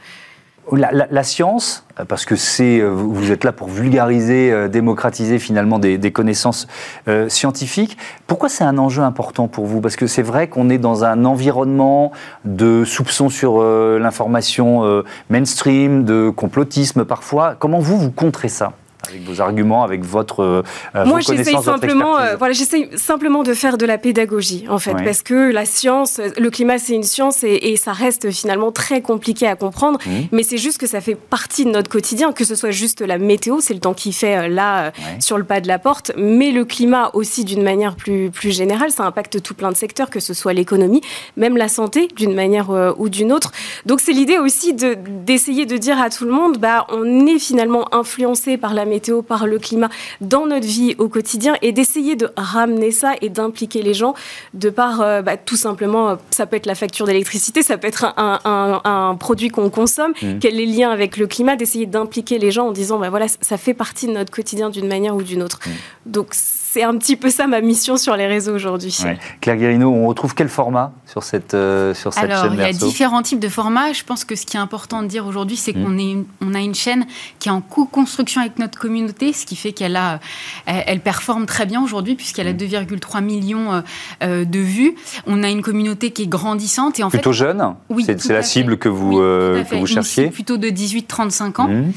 La, 0.72 1.22
science, 1.24 1.84
parce 2.08 2.24
que 2.24 2.36
c'est, 2.36 2.78
euh, 2.78 2.90
vous 2.90 3.32
êtes 3.32 3.42
là 3.44 3.50
pour 3.50 3.68
vulgariser, 3.68 4.52
euh, 4.52 4.68
démocratiser 4.68 5.38
finalement 5.38 5.78
des, 5.78 6.12
connaissances 6.12 6.68
euh, 7.08 7.28
scientifiques. 7.28 7.98
Pourquoi 8.26 8.48
c'est 8.48 8.64
un 8.64 8.78
enjeu 8.78 9.02
important 9.02 9.48
pour 9.48 9.66
vous? 9.66 9.80
Parce 9.80 9.96
que 9.96 10.06
c'est 10.06 10.22
vrai 10.22 10.48
qu'on 10.48 10.70
est 10.70 10.78
dans 10.78 11.04
un 11.04 11.24
environnement 11.24 12.12
de 12.44 12.84
soupçons 12.84 13.28
sur 13.28 13.62
l'information 13.62 15.02
mainstream, 15.28 16.04
de 16.04 16.30
complotisme 16.30 17.04
parfois. 17.04 17.56
Comment 17.58 17.80
vous, 17.80 17.98
vous 17.98 18.10
contrez 18.10 18.48
ça? 18.48 18.72
Avec 19.09 19.23
vos 19.23 19.40
arguments, 19.40 19.83
avec 19.83 20.04
votre 20.04 20.40
euh, 20.40 21.04
Moi, 21.04 21.21
j'essaye 21.21 21.61
simplement, 21.62 22.19
euh, 22.19 22.37
voilà, 22.37 22.52
j'essaye 22.52 22.88
simplement 22.97 23.42
de 23.42 23.54
faire 23.54 23.78
de 23.78 23.87
la 23.87 23.99
pédagogie, 23.99 24.66
en 24.69 24.78
fait, 24.78 24.95
parce 25.04 25.23
que 25.23 25.50
la 25.50 25.64
science, 25.64 26.21
le 26.38 26.50
climat, 26.50 26.78
c'est 26.78 26.95
une 26.95 27.02
science 27.02 27.42
et, 27.42 27.76
ça 27.80 27.92
reste 27.92 28.30
finalement 28.30 28.73
très 28.73 29.00
compliqué 29.00 29.47
à 29.47 29.57
comprendre. 29.57 29.99
Mmh. 30.04 30.11
Mais 30.33 30.42
c'est 30.42 30.59
juste 30.59 30.78
que 30.78 30.87
ça 30.87 31.00
fait 31.00 31.14
partie 31.14 31.64
de 31.64 31.71
notre 31.71 31.88
quotidien, 31.88 32.33
que 32.33 32.45
ce 32.45 32.54
soit 32.54 32.73
juste 32.73 33.00
la 33.00 33.16
météo, 33.16 33.61
c'est 33.61 33.73
le 33.73 33.80
temps 33.80 33.95
qui 33.95 34.12
fait 34.12 34.49
là 34.49 34.92
sur 35.19 35.38
le 35.38 35.45
pas 35.45 35.61
de 35.61 35.69
la 35.69 35.78
porte, 35.78 36.12
mais 36.16 36.50
le 36.50 36.64
climat 36.64 37.11
aussi 37.14 37.45
d'une 37.45 37.62
manière 37.62 37.97
plus 37.97 38.30
plus 38.30 38.50
générale, 38.50 38.90
ça 38.90 39.04
impacte 39.04 39.40
tout 39.40 39.54
plein 39.54 39.71
de 39.71 39.76
secteurs, 39.76 40.11
que 40.11 40.21
ce 40.21 40.35
soit 40.35 40.52
l'économie, 40.52 41.00
même 41.37 41.57
la 41.57 41.69
santé 41.69 42.09
d'une 42.14 42.35
manière 42.35 42.71
ou 42.99 43.09
d'une 43.09 43.33
autre. 43.33 43.52
Donc 43.87 44.00
c'est 44.00 44.12
l'idée 44.12 44.38
aussi 44.38 44.75
d'essayer 44.75 45.64
de, 45.64 45.76
dire 45.76 46.00
à 46.00 46.11
tout 46.11 46.25
le 46.25 46.33
monde, 46.33 46.59
bah, 46.59 46.87
on 46.90 47.26
est 47.26 47.38
finalement 47.38 47.95
influencé 47.95 48.57
par 48.57 48.75
la 48.75 48.85
météo, 48.90 49.23
par 49.23 49.47
le 49.47 49.59
climat 49.59 49.88
dans 50.20 50.47
notre 50.47 50.66
vie 50.66 50.94
au 50.99 51.09
quotidien 51.09 51.54
et 51.62 51.73
d'essayer 51.73 52.16
de 52.16 52.28
ramener 52.37 52.90
ça 52.90 53.14
et 53.23 53.30
d'impliquer 53.30 53.82
les 53.82 53.94
gens 53.94 54.14
de 54.52 54.68
par 54.68 55.00
euh, 55.00 55.23
bah, 55.23 55.37
tout 55.37 55.56
simplement, 55.56 56.11
euh, 56.11 56.16
ça 56.30 56.47
peut 56.47 56.56
être 56.56 56.66
la 56.66 56.75
facture 56.75 57.06
d'électricité, 57.06 57.62
ça 57.62 57.78
peut 57.78 57.88
être 57.88 58.12
un, 58.16 59.16
produit 59.18 59.49
qu'on 59.49 59.70
consomme, 59.70 60.12
mmh. 60.20 60.38
quel 60.40 60.61
est 60.61 60.66
le 60.66 60.73
lien 60.73 60.90
avec 60.90 61.16
le 61.16 61.26
climat, 61.26 61.56
d'essayer 61.56 61.87
d'impliquer 61.87 62.38
les 62.38 62.50
gens 62.50 62.68
en 62.68 62.73
disant, 62.73 62.99
bah, 62.99 63.11
voilà, 63.11 63.26
ça 63.28 63.56
fait 63.56 63.75
partie 63.75 64.06
de 64.06 64.12
notre 64.12 64.30
quotidien 64.30 64.70
d'une 64.70 64.88
manière 64.88 65.16
ou 65.16 65.23
d'une 65.23 65.42
autre. 65.42 65.61
Mmh. 65.64 65.70
Donc 66.06 66.35
c'est 66.72 66.84
un 66.84 66.96
petit 66.96 67.16
peu 67.16 67.30
ça 67.30 67.48
ma 67.48 67.60
mission 67.60 67.96
sur 67.96 68.14
les 68.14 68.28
réseaux 68.28 68.54
aujourd'hui. 68.54 68.96
Claire 69.40 69.56
Guérino, 69.56 69.90
on 69.90 70.06
retrouve 70.06 70.36
quel 70.36 70.48
format 70.48 70.92
sur 71.04 71.24
cette, 71.24 71.54
euh, 71.54 71.94
sur 71.94 72.12
cette 72.12 72.22
Alors, 72.22 72.44
chaîne 72.44 72.52
Il 72.54 72.60
y 72.60 72.64
a 72.64 72.72
différents 72.72 73.22
types 73.22 73.40
de 73.40 73.48
formats. 73.48 73.92
Je 73.92 74.04
pense 74.04 74.24
que 74.24 74.36
ce 74.36 74.46
qui 74.46 74.56
est 74.56 74.60
important 74.60 75.02
de 75.02 75.08
dire 75.08 75.26
aujourd'hui, 75.26 75.56
c'est 75.56 75.72
qu'on 75.72 75.88
mmh. 75.88 76.26
on 76.40 76.54
a 76.54 76.60
une 76.60 76.76
chaîne 76.76 77.06
qui 77.40 77.48
est 77.48 77.52
en 77.52 77.60
co-construction 77.60 78.40
avec 78.40 78.60
notre 78.60 78.78
communauté, 78.78 79.32
ce 79.32 79.46
qui 79.46 79.56
fait 79.56 79.72
qu'elle 79.72 79.96
a, 79.96 80.20
elle, 80.66 81.00
performe 81.00 81.46
très 81.46 81.66
bien 81.66 81.82
aujourd'hui 81.82 82.14
puisqu'elle 82.14 82.46
a 82.46 82.52
2,3 82.52 83.20
mmh. 83.20 83.24
millions 83.24 83.72
euh, 83.72 83.80
euh, 84.22 84.44
de 84.44 84.60
vues. 84.60 84.94
On 85.26 85.42
a 85.42 85.48
une 85.48 85.62
communauté 85.62 86.12
qui 86.12 86.22
est 86.22 86.28
grandissante 86.28 87.00
et 87.00 87.02
en 87.02 87.10
plutôt 87.10 87.32
jeune? 87.32 87.74
Oui, 87.88 88.06
c'est 88.06 88.32
la 88.32 88.44
cible 88.44 88.78
que 88.78 88.88
vous 88.88 89.16
que 89.16 89.74
vous 89.74 89.86
cherchiez? 89.86 90.28
plutôt 90.28 90.56
de 90.56 90.68
18-35 90.68 91.60
ans. 91.60 91.68
Mmh. 91.68 91.92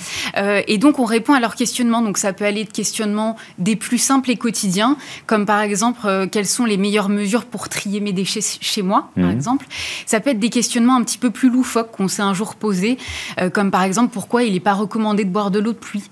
et 0.67 0.79
donc 0.79 0.97
on 0.97 1.05
répond 1.05 1.33
à 1.33 1.39
leurs 1.39 1.55
questionnements. 1.55 2.01
Donc 2.01 2.17
ça 2.17 2.33
peut 2.33 2.45
aller 2.45 2.63
de 2.63 2.71
questionnements 2.71 3.35
des 3.59 3.75
plus 3.75 3.99
simples 3.99 4.31
et 4.31 4.35
quotidiens 4.35 4.62
comme 5.25 5.45
par 5.45 5.61
exemple 5.61 6.01
euh, 6.05 6.27
quelles 6.27 6.45
sont 6.45 6.65
les 6.65 6.77
meilleures 6.77 7.09
mesures 7.09 7.45
pour 7.45 7.69
trier 7.69 7.99
mes 7.99 8.13
déchets 8.13 8.41
chez 8.61 8.81
moi, 8.81 9.09
par 9.15 9.25
mhm. 9.25 9.31
exemple. 9.31 9.65
Ça 10.05 10.19
peut 10.19 10.31
être 10.31 10.39
des 10.39 10.49
questionnements 10.49 10.95
un 10.95 11.03
petit 11.03 11.17
peu 11.17 11.29
plus 11.29 11.49
loufoques 11.49 11.91
qu'on 11.91 12.07
s'est 12.07 12.21
un 12.21 12.33
jour 12.33 12.55
posés, 12.55 12.97
euh, 13.39 13.49
comme 13.49 13.71
par 13.71 13.83
exemple 13.83 14.13
pourquoi 14.13 14.43
il 14.43 14.53
n'est 14.53 14.59
pas 14.59 14.73
recommandé 14.73 15.23
de 15.23 15.29
boire 15.29 15.51
de 15.51 15.59
l'eau 15.59 15.73
de 15.73 15.77
pluie? 15.77 16.09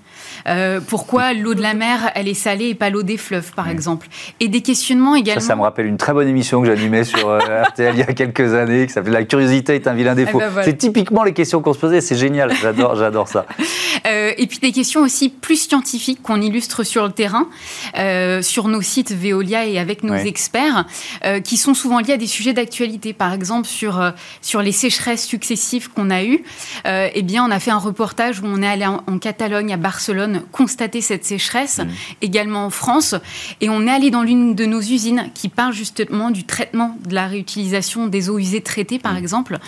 Euh, 0.48 0.80
pourquoi 0.86 1.32
l'eau 1.34 1.54
de 1.54 1.62
la 1.62 1.74
mer, 1.74 2.10
elle 2.14 2.28
est 2.28 2.34
salée 2.34 2.68
et 2.68 2.74
pas 2.74 2.90
l'eau 2.90 3.02
des 3.02 3.16
fleuves, 3.16 3.52
par 3.52 3.68
exemple? 3.68 4.08
Et 4.40 4.48
des 4.48 4.60
questionnements 4.60 5.14
également. 5.14 5.40
Ça, 5.40 5.56
me 5.56 5.62
rappelle 5.62 5.86
une 5.86 5.96
très 5.96 6.12
bonne 6.12 6.28
émission 6.28 6.60
que 6.60 6.66
j'animais 6.66 7.04
sur 7.04 7.28
euh, 7.28 7.38
RTL 7.68 7.94
il 7.94 8.00
y 8.00 8.02
a 8.02 8.12
quelques 8.12 8.54
années, 8.54 8.86
qui 8.86 8.92
s'appelait 8.92 9.12
La 9.12 9.24
curiosité 9.24 9.74
est 9.74 9.86
un 9.86 9.94
vilain 9.94 10.14
défaut. 10.14 10.40
Eh 10.42 10.54
ben, 10.54 10.62
c'est 10.64 10.76
typiquement 10.76 11.24
les 11.24 11.32
questions 11.32 11.60
qu'on 11.60 11.72
se 11.72 11.78
posait, 11.78 12.00
c'est 12.00 12.16
génial, 12.16 12.52
j'adore, 12.54 12.96
j'adore 12.96 13.28
ça. 13.28 13.46
Euh, 14.06 14.32
et 14.36 14.46
puis 14.46 14.58
des 14.58 14.72
questions 14.72 15.00
aussi 15.00 15.28
plus 15.28 15.68
scientifiques 15.68 16.22
qu'on 16.22 16.40
illustre 16.40 16.82
sur 16.82 17.04
le 17.04 17.12
terrain, 17.12 17.48
sur 18.42 18.68
nos 18.68 18.82
sites 18.82 19.12
Veolia 19.12 19.66
et 19.66 19.78
avec 19.78 20.02
nos 20.02 20.16
experts, 20.16 20.86
qui 21.44 21.56
sont 21.56 21.74
souvent 21.74 22.00
liés 22.00 22.14
à 22.14 22.16
des 22.16 22.26
sujets 22.26 22.52
d'actualité. 22.52 23.12
Par 23.12 23.32
exemple, 23.32 23.66
sur, 23.66 24.12
sur 24.40 24.62
les 24.62 24.72
sécheresses 24.72 25.26
successives 25.26 25.90
qu'on 25.90 26.10
a 26.10 26.22
eues, 26.24 26.42
eh 26.84 27.22
bien, 27.22 27.44
on 27.44 27.50
a 27.50 27.60
fait 27.60 27.70
un 27.70 27.78
reportage 27.78 28.40
où 28.40 28.46
on 28.46 28.62
est 28.62 28.68
allé 28.68 28.86
en, 28.86 29.02
en 29.06 29.18
Catalogne, 29.18 29.72
à 29.72 29.76
Barcelone, 29.76 30.42
constater 30.52 31.00
cette 31.00 31.24
sécheresse, 31.24 31.78
mmh. 31.78 31.88
également 32.22 32.66
en 32.66 32.70
France. 32.70 33.14
Et 33.60 33.68
on 33.68 33.86
est 33.86 33.90
allé 33.90 34.10
dans 34.10 34.22
l'une 34.22 34.54
de 34.54 34.66
nos 34.66 34.80
usines 34.80 35.30
qui 35.34 35.48
parle 35.48 35.72
justement 35.72 36.30
du 36.30 36.44
traitement 36.44 36.96
de 37.06 37.14
la 37.14 37.26
réutilisation 37.26 38.06
des 38.06 38.28
eaux 38.28 38.38
usées 38.38 38.62
traitées, 38.62 38.98
par 38.98 39.14
mmh. 39.14 39.18
exemple, 39.18 39.58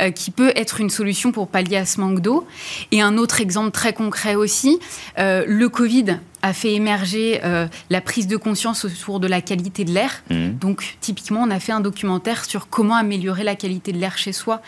euh, 0.00 0.10
qui 0.10 0.30
peut 0.30 0.52
être 0.56 0.80
une 0.80 0.90
solution 0.90 1.32
pour 1.32 1.48
pallier 1.48 1.76
à 1.76 1.86
ce 1.86 2.00
manque 2.00 2.20
d'eau. 2.20 2.46
Et 2.90 3.00
un 3.00 3.16
autre 3.18 3.40
exemple 3.40 3.70
très 3.70 3.92
concret 3.92 4.34
aussi, 4.34 4.78
euh, 5.18 5.44
le 5.46 5.68
Covid 5.68 6.18
a 6.42 6.52
fait 6.52 6.74
émerger 6.74 7.40
euh, 7.44 7.66
la 7.90 8.00
prise 8.00 8.26
de 8.26 8.36
conscience 8.36 8.84
autour 8.84 9.20
de 9.20 9.26
la 9.26 9.40
qualité 9.40 9.84
de 9.84 9.92
l'air. 9.92 10.22
Mmh. 10.30 10.50
Donc, 10.60 10.96
typiquement, 11.00 11.42
on 11.42 11.50
a 11.50 11.60
fait 11.60 11.72
un 11.72 11.80
documentaire 11.80 12.44
sur 12.44 12.68
comment 12.68 12.96
améliorer 12.96 13.44
la 13.44 13.54
qualité 13.54 13.92
de 13.92 13.98
l'air 13.98 14.18
chez 14.18 14.32
soi. 14.32 14.60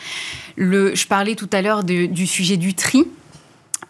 Le, 0.57 0.95
je 0.95 1.07
parlais 1.07 1.35
tout 1.35 1.51
à 1.53 1.63
l'heure 1.63 1.85
du 1.85 2.27
sujet 2.27 2.57
du 2.57 2.75
tri. 2.75 3.07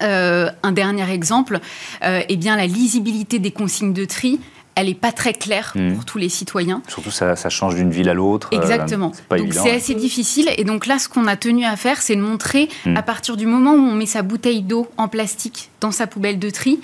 Euh, 0.03 0.51
un 0.63 0.73
dernier 0.73 1.09
exemple, 1.11 1.61
euh, 2.05 2.21
eh 2.29 2.37
bien, 2.37 2.57
la 2.57 2.67
lisibilité 2.67 3.39
des 3.39 3.51
consignes 3.51 3.93
de 3.93 4.05
tri, 4.05 4.41
elle 4.75 4.87
n'est 4.87 4.95
pas 4.95 5.13
très 5.13 5.33
claire 5.33 5.73
hmm. 5.75 5.95
pour 5.95 6.05
tous 6.05 6.19
les 6.19 6.29
citoyens. 6.29 6.83
Surtout, 6.89 7.11
ça, 7.11 7.37
change 7.49 7.77
d'une 7.77 7.91
ville 7.91 8.09
à 8.09 8.15
l'autre. 8.15 8.51
Euh, 8.53 8.61
Exactement. 8.61 9.13
donc, 9.31 9.53
c'est 9.53 9.77
assez 9.77 9.95
difficile. 9.95 10.51
Et 10.57 10.65
donc 10.65 10.87
là, 10.87 10.99
ce 10.99 11.09
qu'on 11.09 11.27
a 11.27 11.37
tenu 11.37 11.65
à 11.65 11.77
faire, 11.77 12.03
c'est 12.03 12.17
de 12.17 12.21
montrer, 12.21 12.69
hmm. 12.87 12.97
à 12.97 13.03
partir 13.03 13.37
du 13.37 13.47
moment 13.47 13.73
où 13.73 13.89
on 13.89 13.95
met 13.95 14.07
sa 14.07 14.23
bouteille 14.23 14.63
d'eau 14.63 14.89
en 14.97 15.09
plastique 15.09 15.71
dans 15.81 15.93
sa 15.93 16.07
poubelle 16.07 16.39
de 16.39 16.51
tri, 16.51 16.81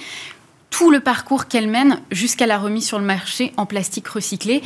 tout 0.71 0.91
le 0.91 1.01
parcours 1.01 1.47
qu'elle 1.47 1.69
mène 1.69 2.01
jusqu'à 2.11 2.47
la 2.47 2.57
remise 2.57 2.87
sur 2.87 2.99
le 2.99 3.05
marché 3.05 3.53
en 3.57 3.67
plastique 3.67 4.07
recyclé. 4.09 4.63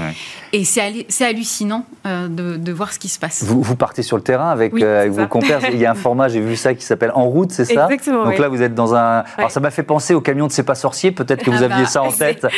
Et 0.52 0.64
c'est 0.64 1.24
hallucinant 1.24 1.86
euh, 2.06 2.28
de, 2.28 2.72
voir 2.72 2.92
ce 2.92 2.98
qui 2.98 3.08
se 3.08 3.18
passe. 3.18 3.42
Vous, 3.42 3.62
vous 3.62 3.76
partez 3.76 4.02
sur 4.02 4.16
le 4.16 4.22
terrain 4.22 4.50
avec, 4.50 4.74
euh, 4.74 5.08
vos 5.10 5.26
compères. 5.26 5.60
Il 5.72 5.78
y 5.78 5.86
a 5.86 5.90
un 5.90 5.94
format, 5.94 6.28
j'ai 6.28 6.40
vu 6.40 6.56
ça, 6.56 6.74
qui 6.74 6.84
s'appelle 6.84 7.12
En 7.14 7.24
route, 7.24 7.50
c'est 7.50 7.64
ça? 7.64 7.84
Exactement. 7.84 8.24
Donc 8.24 8.38
là, 8.38 8.48
vous 8.48 8.62
êtes 8.62 8.74
dans 8.74 8.94
un. 8.94 9.24
Alors 9.36 9.50
ça 9.50 9.60
m'a 9.60 9.70
fait 9.70 9.82
penser 9.82 10.14
au 10.14 10.20
camion 10.20 10.46
de 10.46 10.52
C'est 10.52 10.62
pas 10.62 10.74
sorcier. 10.74 11.10
Peut-être 11.10 11.42
que 11.42 11.50
vous 11.50 11.62
ah 11.62 11.66
aviez 11.66 11.84
bah, 11.84 11.88
ça 11.88 12.02
en 12.02 12.12
tête. 12.12 12.46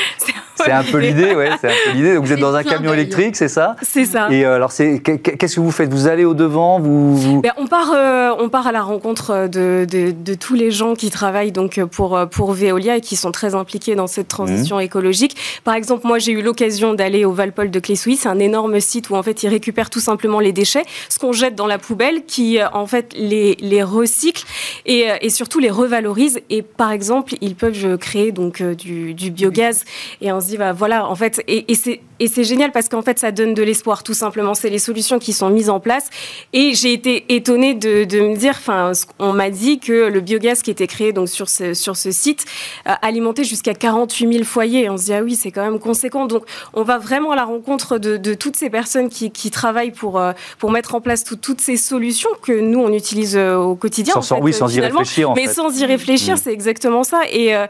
C'est 0.57 0.73
un 0.73 0.83
peu 0.83 0.99
l'idée, 0.99 1.35
ouais. 1.35 1.51
C'est 1.61 1.69
un 1.69 1.75
peu 1.85 1.93
l'idée. 1.93 2.15
Donc 2.15 2.25
vous 2.25 2.33
êtes 2.33 2.41
dans 2.41 2.55
un 2.55 2.65
camion 2.65 2.93
électrique, 2.95 3.37
c'est 3.37 3.47
ça? 3.47 3.77
C'est 3.83 4.07
ça. 4.07 4.29
Et 4.31 4.45
euh, 4.45 4.57
alors, 4.57 4.73
qu'est-ce 4.73 5.55
que 5.55 5.61
vous 5.61 5.71
faites? 5.71 5.93
Vous 5.93 6.09
allez 6.09 6.25
au 6.25 6.33
devant 6.33 6.81
vous, 6.81 7.43
ben, 7.43 7.53
on 7.59 7.67
part, 7.67 7.93
on 8.41 8.49
part 8.49 8.67
à 8.67 8.73
la 8.73 8.83
rencontre 8.83 9.49
de, 9.49 9.87
de, 9.87 10.35
tous 10.35 10.55
les 10.55 10.71
gens 10.71 10.95
qui 10.95 11.11
travaillent 11.11 11.53
donc 11.53 11.79
pour 11.85 12.19
pour 12.31 12.53
Veolia 12.53 12.97
et 12.97 13.01
qui 13.03 13.17
sont 13.17 13.33
très 13.37 13.55
impliqués 13.55 13.95
dans 13.95 14.07
cette 14.07 14.29
transition 14.29 14.79
mmh. 14.79 14.89
écologique. 14.89 15.37
Par 15.63 15.75
exemple, 15.75 16.07
moi, 16.07 16.19
j'ai 16.19 16.33
eu 16.33 16.41
l'occasion 16.41 16.95
d'aller 16.95 17.27
au 17.27 17.33
Valpol 17.33 17.71
de 17.71 17.79
Clé-Souis. 17.79 18.17
C'est 18.17 18.31
un 18.31 18.39
énorme 18.39 18.81
site 18.81 19.11
où, 19.11 19.15
en 19.15 19.23
fait, 19.23 19.43
ils 19.43 19.49
récupèrent 19.49 19.91
tout 19.91 20.01
simplement 20.01 20.41
les 20.41 20.53
déchets, 20.53 20.85
ce 21.11 21.19
qu'on 21.19 21.33
jette 21.33 21.55
dans 21.55 21.67
la 21.67 21.79
poubelle, 21.79 22.25
qui, 22.25 22.59
euh, 22.59 22.67
en 22.73 22.87
fait, 22.87 23.13
les, 23.15 23.57
les 23.61 23.83
recycle 23.83 24.45
et, 24.87 25.11
euh, 25.11 25.17
et, 25.21 25.29
surtout 25.29 25.59
les 25.59 25.71
revalorise. 25.71 26.41
Et, 26.49 26.63
par 26.63 26.93
exemple, 26.93 27.35
ils 27.43 27.55
peuvent 27.55 27.99
créer 27.99 28.33
donc 28.33 28.63
euh, 28.63 28.75
du, 28.75 29.13
du 29.13 29.31
biogaz. 29.31 29.85
Et 30.23 30.33
on 30.33 30.41
se 30.41 30.47
dit, 30.47 30.57
bah, 30.57 30.73
voilà, 30.73 31.07
en 31.07 31.15
fait, 31.15 31.45
et, 31.47 31.71
et 31.71 31.75
c'est 31.75 32.01
et 32.19 32.29
c'est 32.29 32.45
génial 32.45 32.73
parce 32.73 32.89
qu'en 32.89 33.03
fait, 33.03 33.19
ça 33.19 33.33
donne 33.33 33.55
de 33.55 33.63
l'espoir, 33.63 34.03
tout 34.03 34.15
simplement. 34.15 34.55
C'est 34.55 34.71
les 34.71 34.79
solutions 34.79 35.19
qui 35.19 35.33
sont 35.33 35.51
mises 35.51 35.71
en 35.71 35.81
place. 35.81 36.09
Et 36.53 36.75
j'ai 36.75 36.93
été 36.93 37.25
étonnée 37.35 37.75
de, 37.75 38.05
de 38.05 38.21
me 38.21 38.37
dire, 38.37 38.55
enfin, 38.57 38.93
on 39.19 39.33
m'a 39.33 39.51
dit 39.51 39.79
que 39.79 40.09
le 40.09 40.21
biogaz 40.21 40.63
qui 40.63 40.71
était 40.71 40.87
créé 40.87 41.13
donc 41.13 41.29
sur 41.29 41.49
ce, 41.49 41.75
sur 41.75 41.97
ce 41.97 42.11
site 42.11 42.45
alimentait 42.85 43.45
jusqu'à 43.45 43.75
48 43.75 44.33
000 44.33 44.45
foyers. 44.45 44.89
On 44.91 44.97
se 44.97 45.05
dit, 45.05 45.13
ah 45.13 45.23
oui, 45.23 45.37
c'est 45.37 45.51
quand 45.51 45.65
même 45.65 45.79
conséquent. 45.79 46.27
Donc, 46.27 46.45
on 46.75 46.83
va 46.83 46.99
vraiment 46.99 47.33
à 47.33 47.37
la 47.37 47.45
rencontre 47.45 47.99
de, 47.99 48.17
de 48.17 48.35
toutes 48.35 48.57
ces 48.57 48.71
personnes 48.71 49.09
qui, 49.09 49.31
qui 49.31 49.51
travaillent 49.51 49.91
pour, 49.91 50.19
euh, 50.19 50.33
pour 50.59 50.71
mettre 50.71 50.95
en 50.95 51.01
place 51.01 51.25
toutes 51.25 51.61
ces 51.61 51.77
solutions 51.77 52.31
que 52.43 52.53
nous, 52.53 52.81
on 52.81 52.93
utilise 52.93 53.37
euh, 53.37 53.57
au 53.57 53.75
quotidien. 53.75 54.21
Sans, 54.21 54.41
oui, 54.41 54.53
sans 54.53 54.75
y 54.75 54.81
réfléchir. 54.81 55.33
mais 55.35 55.47
sans 55.47 55.79
y 55.79 55.85
réfléchir, 55.85 56.35
mmh. 56.35 56.41
c'est 56.43 56.53
exactement 56.53 57.05
ça. 57.05 57.23
Et, 57.31 57.55
euh, 57.55 57.67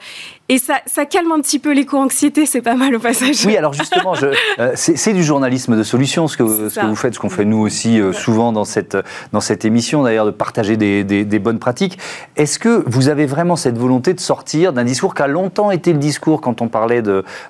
et 0.49 0.59
ça, 0.59 0.75
ça, 0.87 1.07
calme 1.07 1.33
un 1.33 1.41
petit 1.41 1.59
peu 1.59 1.73
l'éco-anxiété, 1.73 2.47
c'est 2.47 2.63
pas 2.63 2.77
mal 2.77 2.95
au 2.95 3.01
passage. 3.01 3.45
Oui, 3.45 3.57
alors 3.57 3.73
justement, 3.73 4.15
euh, 4.61 4.73
c'est 4.77 5.13
du 5.13 5.25
journalisme 5.25 5.77
de 5.77 5.83
solution, 5.83 6.29
ce 6.29 6.37
que, 6.37 6.69
ce 6.69 6.79
que 6.79 6.87
vous 6.87 6.95
faites, 6.95 7.15
ce 7.15 7.19
qu'on 7.19 7.31
fait 7.31 7.45
nous 7.45 7.59
aussi 7.59 8.01
euh, 8.01 8.13
souvent 8.13 8.53
dans 8.53 8.65
cette, 8.65 8.97
dans 9.33 9.41
cette 9.41 9.65
émission, 9.65 10.05
d'ailleurs, 10.05 10.25
de 10.25 10.31
partager 10.31 10.77
des, 10.77 11.03
des, 11.03 11.25
des 11.25 11.39
bonnes 11.41 11.59
pratiques. 11.59 11.99
Est-ce 12.37 12.61
que 12.61 12.85
vous 12.87 13.09
avez 13.09 13.27
vraiment 13.27 13.57
cette 13.57 13.77
volonté 13.77 14.15
de 14.15 14.21
sortir 14.21 14.73
d'un 14.73 14.85
discours 14.85 15.17
qui 15.17 15.23
a 15.23 15.27
longtemps 15.27 15.73
été 15.73 15.93
le 15.93 15.99
discours 15.99 16.41
quand 16.41 16.63
on 16.63 16.69
parlait 16.69 17.03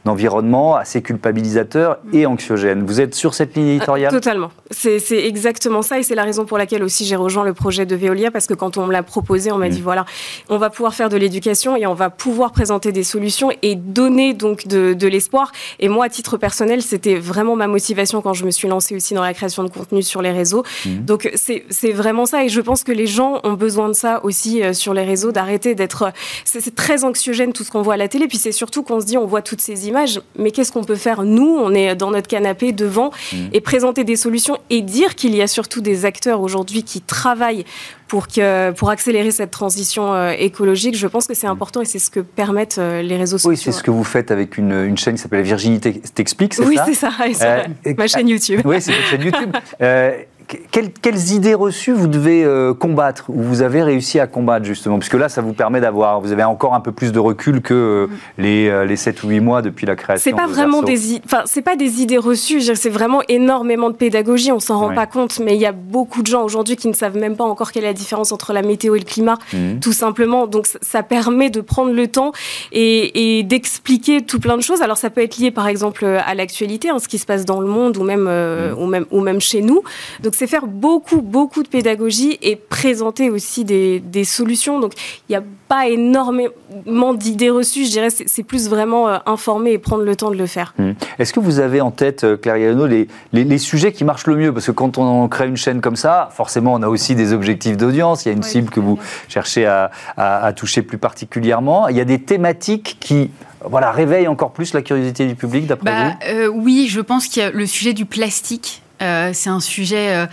d'environnement, 0.04 0.76
assez 0.76 1.02
culpabilisateur 1.02 1.98
et 2.14 2.24
anxiogène? 2.24 2.82
Vous 2.86 3.02
êtes 3.02 3.14
sur 3.14 3.34
cette 3.34 3.54
ligne 3.56 3.68
éditoriale? 3.68 4.14
Euh, 4.14 4.16
Totalement. 4.16 4.50
C'est 4.70 5.02
exactement 5.10 5.82
ça, 5.82 5.98
et 5.98 6.02
c'est 6.02 6.14
la 6.14 6.24
raison 6.24 6.46
pour 6.46 6.56
laquelle 6.56 6.82
aussi 6.82 7.04
j'ai 7.04 7.16
rejoint 7.16 7.44
le 7.44 7.52
projet 7.52 7.84
de 7.84 7.94
Veolia, 7.94 8.30
parce 8.30 8.46
que 8.46 8.54
quand 8.54 8.78
on 8.78 8.86
me 8.86 8.92
l'a 8.92 9.02
proposé, 9.02 9.52
on 9.52 9.58
m'a 9.58 9.68
dit, 9.68 9.80
mm. 9.80 9.84
voilà, 9.84 10.06
on 10.48 10.56
va 10.56 10.70
pouvoir 10.70 10.94
faire 10.94 11.10
de 11.10 11.18
l'éducation 11.18 11.76
et 11.76 11.86
on 11.86 11.94
va 11.94 12.08
pouvoir 12.08 12.52
présenter 12.52 12.85
des 12.92 13.04
solutions 13.04 13.50
et 13.62 13.74
donner 13.74 14.34
donc 14.34 14.66
de, 14.66 14.94
de 14.94 15.06
l'espoir. 15.06 15.52
Et 15.78 15.88
moi, 15.88 16.06
à 16.06 16.08
titre 16.08 16.36
personnel. 16.36 16.82
C'était 16.82 17.16
vraiment 17.16 17.56
ma 17.56 17.66
motivation 17.66 18.22
quand 18.22 18.32
je 18.32 18.44
me 18.44 18.50
suis 18.50 18.68
lancée 18.68 18.94
aussi 18.94 19.14
dans 19.14 19.22
la 19.22 19.34
création 19.34 19.64
de 19.64 19.68
contenu 19.68 20.02
sur 20.02 20.22
les 20.22 20.32
réseaux. 20.32 20.64
Mhm. 20.84 21.04
Donc 21.04 21.30
c'est 21.34 21.92
vraiment 21.92 22.26
ça 22.26 22.44
et 22.44 22.48
je 22.48 22.60
pense 22.60 22.84
que 22.84 22.92
les 22.92 23.06
gens 23.06 23.40
ont 23.44 23.54
besoin 23.54 23.88
de 23.88 23.94
ça 23.94 24.24
aussi 24.24 24.62
euh, 24.62 24.72
sur 24.72 24.94
les 24.94 25.04
réseaux, 25.04 25.32
d'arrêter 25.32 25.74
d'être... 25.74 26.12
C'est 26.44 26.74
très 26.74 27.04
anxiogène 27.04 27.52
tout 27.52 27.64
ce 27.64 27.70
qu'on 27.70 27.82
voit 27.82 27.94
à 27.94 27.96
la 27.96 28.08
télé, 28.08 28.28
puis 28.28 28.38
c'est 28.38 28.52
surtout 28.52 28.82
qu'on 28.82 29.00
se 29.00 29.06
dit 29.06 29.18
on 29.18 29.26
voit 29.26 29.42
toutes 29.42 29.60
ces 29.60 29.88
images, 29.88 30.20
mais 30.38 30.50
qu'est-ce 30.50 30.72
qu'on 30.72 30.84
peut 30.84 30.96
faire 30.96 31.22
nous? 31.22 31.48
On 31.48 31.74
est 31.74 31.94
dans 31.94 32.10
notre 32.10 32.28
canapé 32.28 32.72
devant 32.72 33.10
mhm. 33.32 33.50
et 33.52 33.60
présenter 33.60 34.04
des 34.04 34.16
solutions 34.16 34.58
et 34.70 34.82
dire 34.82 35.14
qu'il 35.14 35.34
y 35.34 35.42
a 35.42 35.46
surtout 35.46 35.80
des 35.80 36.04
acteurs 36.04 36.40
aujourd'hui 36.40 36.82
qui 36.82 37.00
travaillent 37.00 37.64
pour, 38.08 38.28
que, 38.28 38.70
pour 38.72 38.90
accélérer 38.90 39.30
cette 39.30 39.50
transition 39.50 40.14
euh, 40.14 40.30
écologique. 40.38 40.96
Je 40.96 41.06
pense 41.06 41.26
que 41.26 41.34
c'est 41.34 41.46
important 41.46 41.80
et 41.80 41.84
c'est 41.84 41.98
ce 41.98 42.10
que 42.10 42.20
permettent 42.20 42.75
euh, 42.78 43.02
les 43.02 43.16
réseaux 43.16 43.38
sociaux. 43.38 43.50
Oui, 43.50 43.56
c'est 43.56 43.72
ce 43.72 43.82
que 43.82 43.90
vous 43.90 44.04
faites 44.04 44.30
avec 44.30 44.58
une, 44.58 44.72
une 44.72 44.96
chaîne 44.96 45.14
qui 45.14 45.22
s'appelle 45.22 45.42
Virginie 45.42 45.80
T'explique, 45.80 46.54
c'est 46.54 46.64
oui, 46.64 46.76
ça 46.76 46.84
Oui, 46.86 46.94
c'est 46.94 47.34
ça. 47.34 47.64
Euh, 47.86 47.94
ma 47.96 48.06
chaîne 48.06 48.28
YouTube. 48.28 48.60
Oui, 48.64 48.80
c'est 48.80 48.92
votre 48.92 49.06
chaîne 49.06 49.22
YouTube. 49.22 49.56
quelles, 50.46 51.32
idées 51.32 51.54
reçues 51.54 51.92
vous 51.92 52.06
devez 52.06 52.44
euh, 52.44 52.72
combattre 52.72 53.24
ou 53.28 53.42
vous 53.42 53.62
avez 53.62 53.82
réussi 53.82 54.20
à 54.20 54.26
combattre 54.26 54.64
justement? 54.64 54.98
Puisque 54.98 55.14
là, 55.14 55.28
ça 55.28 55.42
vous 55.42 55.52
permet 55.52 55.80
d'avoir, 55.80 56.20
vous 56.20 56.32
avez 56.32 56.44
encore 56.44 56.74
un 56.74 56.80
peu 56.80 56.92
plus 56.92 57.10
de 57.12 57.18
recul 57.18 57.60
que 57.60 57.74
euh, 57.74 58.06
les, 58.38 58.68
euh, 58.68 58.84
les 58.84 58.96
7 58.96 59.22
ou 59.24 59.28
8 59.28 59.40
mois 59.40 59.62
depuis 59.62 59.86
la 59.86 59.96
création. 59.96 60.30
C'est 60.30 60.36
pas 60.36 60.46
vraiment 60.46 60.82
des, 60.82 61.20
enfin, 61.24 61.42
c'est 61.46 61.62
pas 61.62 61.76
des 61.76 62.02
idées 62.02 62.18
reçues. 62.18 62.60
C'est 62.60 62.90
vraiment 62.90 63.22
énormément 63.28 63.90
de 63.90 63.96
pédagogie. 63.96 64.52
On 64.52 64.60
s'en 64.60 64.78
rend 64.78 64.94
pas 64.94 65.06
compte, 65.06 65.40
mais 65.40 65.54
il 65.54 65.60
y 65.60 65.66
a 65.66 65.72
beaucoup 65.72 66.22
de 66.22 66.28
gens 66.28 66.44
aujourd'hui 66.44 66.76
qui 66.76 66.88
ne 66.88 66.94
savent 66.94 67.16
même 67.16 67.36
pas 67.36 67.44
encore 67.44 67.72
quelle 67.72 67.84
est 67.84 67.88
la 67.88 67.92
différence 67.92 68.30
entre 68.30 68.52
la 68.52 68.62
météo 68.62 68.94
et 68.94 69.00
le 69.00 69.04
climat, 69.04 69.38
mmh. 69.52 69.80
tout 69.80 69.92
simplement. 69.92 70.46
Donc, 70.46 70.66
ça 70.80 71.02
permet 71.02 71.50
de 71.50 71.60
prendre 71.60 71.92
le 71.92 72.06
temps 72.06 72.32
et, 72.72 73.42
d'expliquer 73.42 74.22
tout 74.22 74.38
plein 74.38 74.56
de 74.56 74.62
choses. 74.62 74.82
Alors, 74.82 74.96
ça 74.96 75.10
peut 75.10 75.22
être 75.22 75.38
lié, 75.38 75.50
par 75.50 75.66
exemple, 75.66 76.04
à 76.04 76.34
l'actualité, 76.34 76.88
hein, 76.88 76.98
ce 76.98 77.08
qui 77.08 77.18
se 77.18 77.26
passe 77.26 77.44
dans 77.44 77.60
le 77.60 77.66
monde 77.66 77.96
ou 77.96 78.04
même, 78.04 78.24
mmh. 78.24 78.78
ou 78.78 78.86
même, 78.86 79.06
ou 79.10 79.20
même 79.20 79.40
chez 79.40 79.60
nous. 79.60 79.82
Donc, 80.22 80.35
c'est 80.36 80.46
faire 80.46 80.66
beaucoup, 80.66 81.22
beaucoup 81.22 81.62
de 81.62 81.68
pédagogie 81.68 82.38
et 82.42 82.56
présenter 82.56 83.30
aussi 83.30 83.64
des, 83.64 84.24
solutions. 84.24 84.80
Donc, 84.80 84.92
il 85.28 85.32
n'y 85.32 85.36
a 85.36 85.42
pas 85.68 85.88
énormément 85.88 87.14
d'idées 87.14 87.48
reçues. 87.48 87.86
Je 87.86 87.90
dirais, 87.90 88.08
c'est 88.10 88.42
plus 88.42 88.68
vraiment 88.68 89.08
euh, 89.08 89.18
informer 89.24 89.72
et 89.72 89.78
prendre 89.78 90.04
le 90.04 90.14
temps 90.14 90.30
de 90.30 90.36
le 90.36 90.46
faire. 90.46 90.74
Mmh. 90.78 90.90
Est-ce 91.18 91.32
que 91.32 91.40
vous 91.40 91.58
avez 91.60 91.80
en 91.80 91.90
tête, 91.90 92.24
euh, 92.24 92.36
Claire 92.36 92.58
Yano, 92.58 92.86
les, 92.86 93.08
les, 93.32 93.58
sujets 93.58 93.92
qui 93.92 94.04
marchent 94.04 94.26
le 94.26 94.36
mieux? 94.36 94.52
Parce 94.52 94.66
que 94.66 94.72
quand 94.72 94.98
on 94.98 95.26
crée 95.28 95.46
une 95.46 95.56
chaîne 95.56 95.80
comme 95.80 95.96
ça, 95.96 96.28
forcément, 96.32 96.74
on 96.74 96.82
a 96.82 96.88
aussi 96.88 97.14
des 97.14 97.32
objectifs 97.32 97.76
d'audience. 97.76 98.24
Il 98.24 98.28
y 98.28 98.32
a 98.32 98.34
une 98.34 98.42
cible 98.42 98.68
que 98.68 98.80
vous 98.80 98.98
cherchez 99.28 99.64
à, 99.64 99.90
à, 100.16 100.52
toucher 100.52 100.82
plus 100.82 100.98
particulièrement. 100.98 101.88
Il 101.88 101.96
y 101.96 102.00
a 102.00 102.04
des 102.04 102.20
thématiques 102.20 102.98
qui 103.00 103.30
voilà, 103.64 103.90
réveillent 103.90 104.28
encore 104.28 104.52
plus 104.52 104.74
la 104.74 104.82
curiosité 104.82 105.26
du 105.26 105.34
public, 105.34 105.66
d'après 105.66 105.90
bah, 105.90 106.08
vous? 106.10 106.16
euh, 106.28 106.46
Oui, 106.48 106.88
je 106.90 107.00
pense 107.00 107.26
qu'il 107.26 107.42
y 107.42 107.46
a 107.46 107.50
le 107.50 107.66
sujet 107.66 107.94
du 107.94 108.04
plastique 108.04 108.82
c'est 109.00 109.50
un 109.50 109.60
sujet 109.60 110.14
euh, 110.14 110.26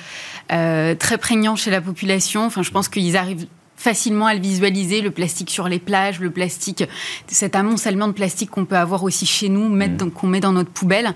euh, 0.52 0.96
très 0.96 1.18
prégnant 1.18 1.56
chez 1.56 1.72
la 1.72 1.82
population. 1.82 2.46
Enfin, 2.46 2.64
je 2.64 2.72
pense 2.72 2.90
qu'ils 2.90 3.18
arrivent 3.18 3.48
facilement 3.84 4.28
à 4.28 4.34
le 4.34 4.40
visualiser, 4.40 5.02
le 5.02 5.12
plastique 5.12 5.50
sur 5.50 5.68
les 5.68 5.78
plages, 5.78 6.22
le 6.22 6.32
plastique, 6.32 6.86
cet 7.28 7.54
amoncellement 7.54 8.08
de 8.08 8.14
plastique 8.14 8.50
qu'on 8.50 8.64
peut 8.64 8.78
avoir 8.78 9.04
aussi 9.04 9.26
chez 9.26 9.50
nous, 9.50 9.68
mmh. 9.68 10.12
qu'on 10.12 10.28
met 10.28 10.40
dans 10.40 10.54
notre 10.54 10.70
poubelle. 10.70 11.14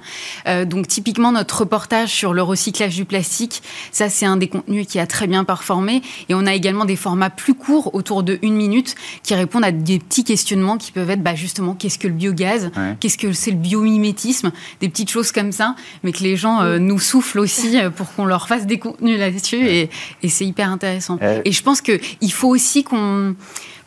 Euh, 0.48 0.66
donc 0.66 0.90
typiquement 0.90 1.32
notre 1.32 1.62
reportage 1.62 2.10
sur 2.10 2.34
le 2.34 2.42
recyclage 2.44 2.94
du 2.94 3.06
plastique, 3.06 3.64
ça 3.94 4.10
c'est 4.10 4.26
un 4.26 4.36
des 4.36 4.50
contenus 4.50 4.86
qui 4.86 5.00
a 5.00 5.08
très 5.08 5.28
bien 5.28 5.46
performé. 5.46 6.02
Et 6.28 6.34
on 6.34 6.46
a 6.46 6.54
également 6.54 6.84
des 6.84 6.98
formats 6.98 7.30
plus 7.30 7.54
courts, 7.54 7.96
autour 7.96 8.22
de 8.22 8.38
une 8.42 8.56
minute, 8.56 8.96
qui 9.24 9.34
répondent 9.34 9.64
à 9.64 9.72
des 9.72 10.00
petits 10.00 10.26
questionnements 10.26 10.78
qui 10.78 10.92
peuvent 10.92 11.10
être 11.10 11.24
bah, 11.24 11.36
justement 11.36 11.74
qu'est-ce 11.74 11.98
que 11.98 12.10
le 12.10 12.16
biogaz, 12.16 12.70
qu'est-ce 13.00 13.18
que 13.18 13.32
c'est 13.32 13.52
le 13.52 13.58
biomimétisme, 13.58 14.52
des 14.82 14.90
petites 14.90 15.10
choses 15.10 15.32
comme 15.32 15.54
ça, 15.54 15.76
mais 16.04 16.12
que 16.12 16.22
les 16.22 16.36
gens 16.36 16.62
euh, 16.62 16.80
nous 16.80 17.00
soufflent 17.00 17.40
aussi 17.40 17.80
euh, 17.80 17.90
pour 17.90 18.14
qu'on 18.14 18.26
leur 18.26 18.50
fasse 18.50 18.66
des 18.66 18.78
contenus 18.78 19.18
là-dessus. 19.18 19.66
Et, 19.66 19.90
et 20.22 20.28
c'est 20.28 20.46
hyper 20.46 20.70
intéressant. 20.70 21.18
Et 21.46 21.54
je 21.54 21.64
pense 21.64 21.80
qu'il 21.80 22.34
faut 22.34 22.57
aussi 22.58 22.84
qu'on 22.84 23.36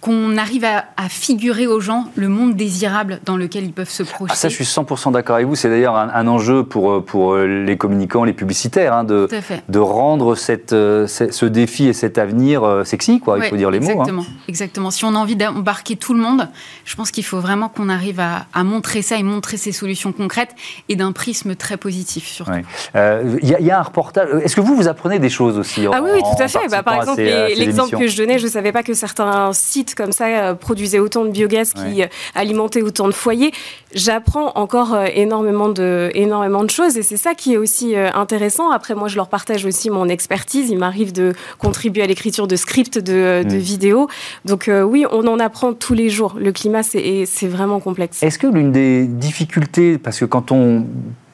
qu'on 0.00 0.38
arrive 0.38 0.64
à, 0.64 0.84
figurer 1.08 1.66
aux 1.66 1.80
gens 1.80 2.06
le 2.14 2.28
monde 2.28 2.54
désirable 2.54 3.20
dans 3.24 3.36
lequel 3.36 3.64
ils 3.64 3.72
peuvent 3.72 3.90
se 3.90 4.02
projeter. 4.02 4.32
Ah, 4.32 4.36
ça, 4.36 4.48
je 4.48 4.54
suis 4.54 4.64
100% 4.64 5.12
d'accord 5.12 5.36
avec 5.36 5.46
vous. 5.46 5.56
C'est 5.56 5.68
d'ailleurs 5.68 5.96
un, 5.96 6.26
enjeu 6.26 6.64
pour, 6.64 6.92
euh, 6.92 7.00
pour 7.00 7.34
euh, 7.34 7.46
les 7.46 7.76
communicants, 7.76 8.24
les 8.24 8.32
publicitaires, 8.32 8.94
hein, 8.94 9.04
de, 9.04 9.28
de 9.68 9.78
rendre 9.78 10.36
cette, 10.36 10.72
euh, 10.72 11.06
ce 11.06 11.44
défi 11.44 11.88
et 11.88 11.92
cet 11.92 12.16
avenir 12.16 12.82
sexy, 12.84 13.20
quoi. 13.20 13.38
il 13.38 13.44
faut 13.44 13.56
dire 13.56 13.70
les 13.70 13.80
mots. 13.80 14.02
Hein. 14.02 14.24
Exactement. 14.48 14.90
Si 14.90 15.04
on 15.04 15.14
a 15.14 15.18
envie 15.18 15.36
d'embarquer 15.36 15.96
tout 15.96 16.14
le 16.14 16.20
monde, 16.20 16.48
je 16.84 16.94
pense 16.96 17.10
qu'il 17.10 17.24
faut 17.24 17.40
vraiment 17.40 17.68
qu'on 17.68 17.88
arrive 17.88 18.20
à, 18.20 18.64
montrer 18.64 19.02
ça 19.02 19.16
et 19.16 19.22
montrer 19.22 19.56
ces 19.56 19.72
solutions 19.72 20.12
concrètes 20.12 20.54
et 20.88 20.96
d'un 20.96 21.12
prisme 21.12 21.56
très 21.56 21.76
positif, 21.76 22.26
surtout. 22.26 22.52
Il 22.94 23.48
y, 23.48 23.70
a 23.70 23.78
un 23.78 23.82
reportage. 23.82 24.28
Est-ce 24.42 24.56
que 24.56 24.60
vous, 24.60 24.76
vous 24.76 24.88
apprenez 24.88 25.18
des 25.18 25.30
choses 25.30 25.58
aussi 25.58 25.86
Ah 25.92 26.00
oui, 26.02 26.20
tout 26.20 26.42
à 26.42 26.48
fait. 26.48 26.68
Bah, 26.70 26.82
par 26.82 26.94
exemple, 26.94 27.20
l'exemple 27.20 27.98
que 27.98 28.06
je 28.06 28.16
donnais, 28.16 28.38
je 28.38 28.46
ne 28.46 28.50
savais 28.50 28.72
pas 28.72 28.82
que 28.82 28.94
certains 28.94 29.52
sites 29.52 29.89
comme 29.94 30.12
ça 30.12 30.26
euh, 30.26 30.54
produisait 30.54 30.98
autant 30.98 31.24
de 31.24 31.30
biogaz 31.30 31.72
qui 31.72 32.02
euh, 32.02 32.06
alimentait 32.34 32.82
autant 32.82 33.06
de 33.06 33.12
foyers. 33.12 33.52
J'apprends 33.94 34.52
encore 34.54 34.94
euh, 34.94 35.06
énormément 35.14 35.68
de, 35.68 36.10
énormément 36.14 36.64
de 36.64 36.70
choses 36.70 36.96
et 36.96 37.02
c'est 37.02 37.16
ça 37.16 37.34
qui 37.34 37.54
est 37.54 37.56
aussi 37.56 37.96
intéressant. 37.96 38.70
Après, 38.70 38.94
moi, 38.94 39.08
je 39.08 39.16
leur 39.16 39.28
partage 39.28 39.64
aussi 39.64 39.90
mon 39.90 40.08
expertise. 40.08 40.70
Il 40.70 40.78
m'arrive 40.78 41.12
de 41.12 41.34
contribuer 41.58 42.02
à 42.02 42.06
l'écriture 42.06 42.46
de 42.46 42.56
scripts, 42.56 42.98
de, 42.98 43.42
de 43.42 43.56
vidéos. 43.56 44.08
Donc 44.44 44.70
oui, 44.84 45.06
on 45.10 45.26
en 45.26 45.38
apprend 45.38 45.72
tous 45.72 45.94
les 45.94 46.08
jours. 46.08 46.36
Le 46.38 46.52
climat, 46.52 46.82
c'est 46.82 47.46
vraiment 47.46 47.80
complexe. 47.80 48.22
Est-ce 48.22 48.38
que 48.38 48.46
l'une 48.46 48.72
des 48.72 49.06
difficultés, 49.06 49.98
parce 49.98 50.18
que 50.18 50.24
quand 50.24 50.52
on 50.52 50.86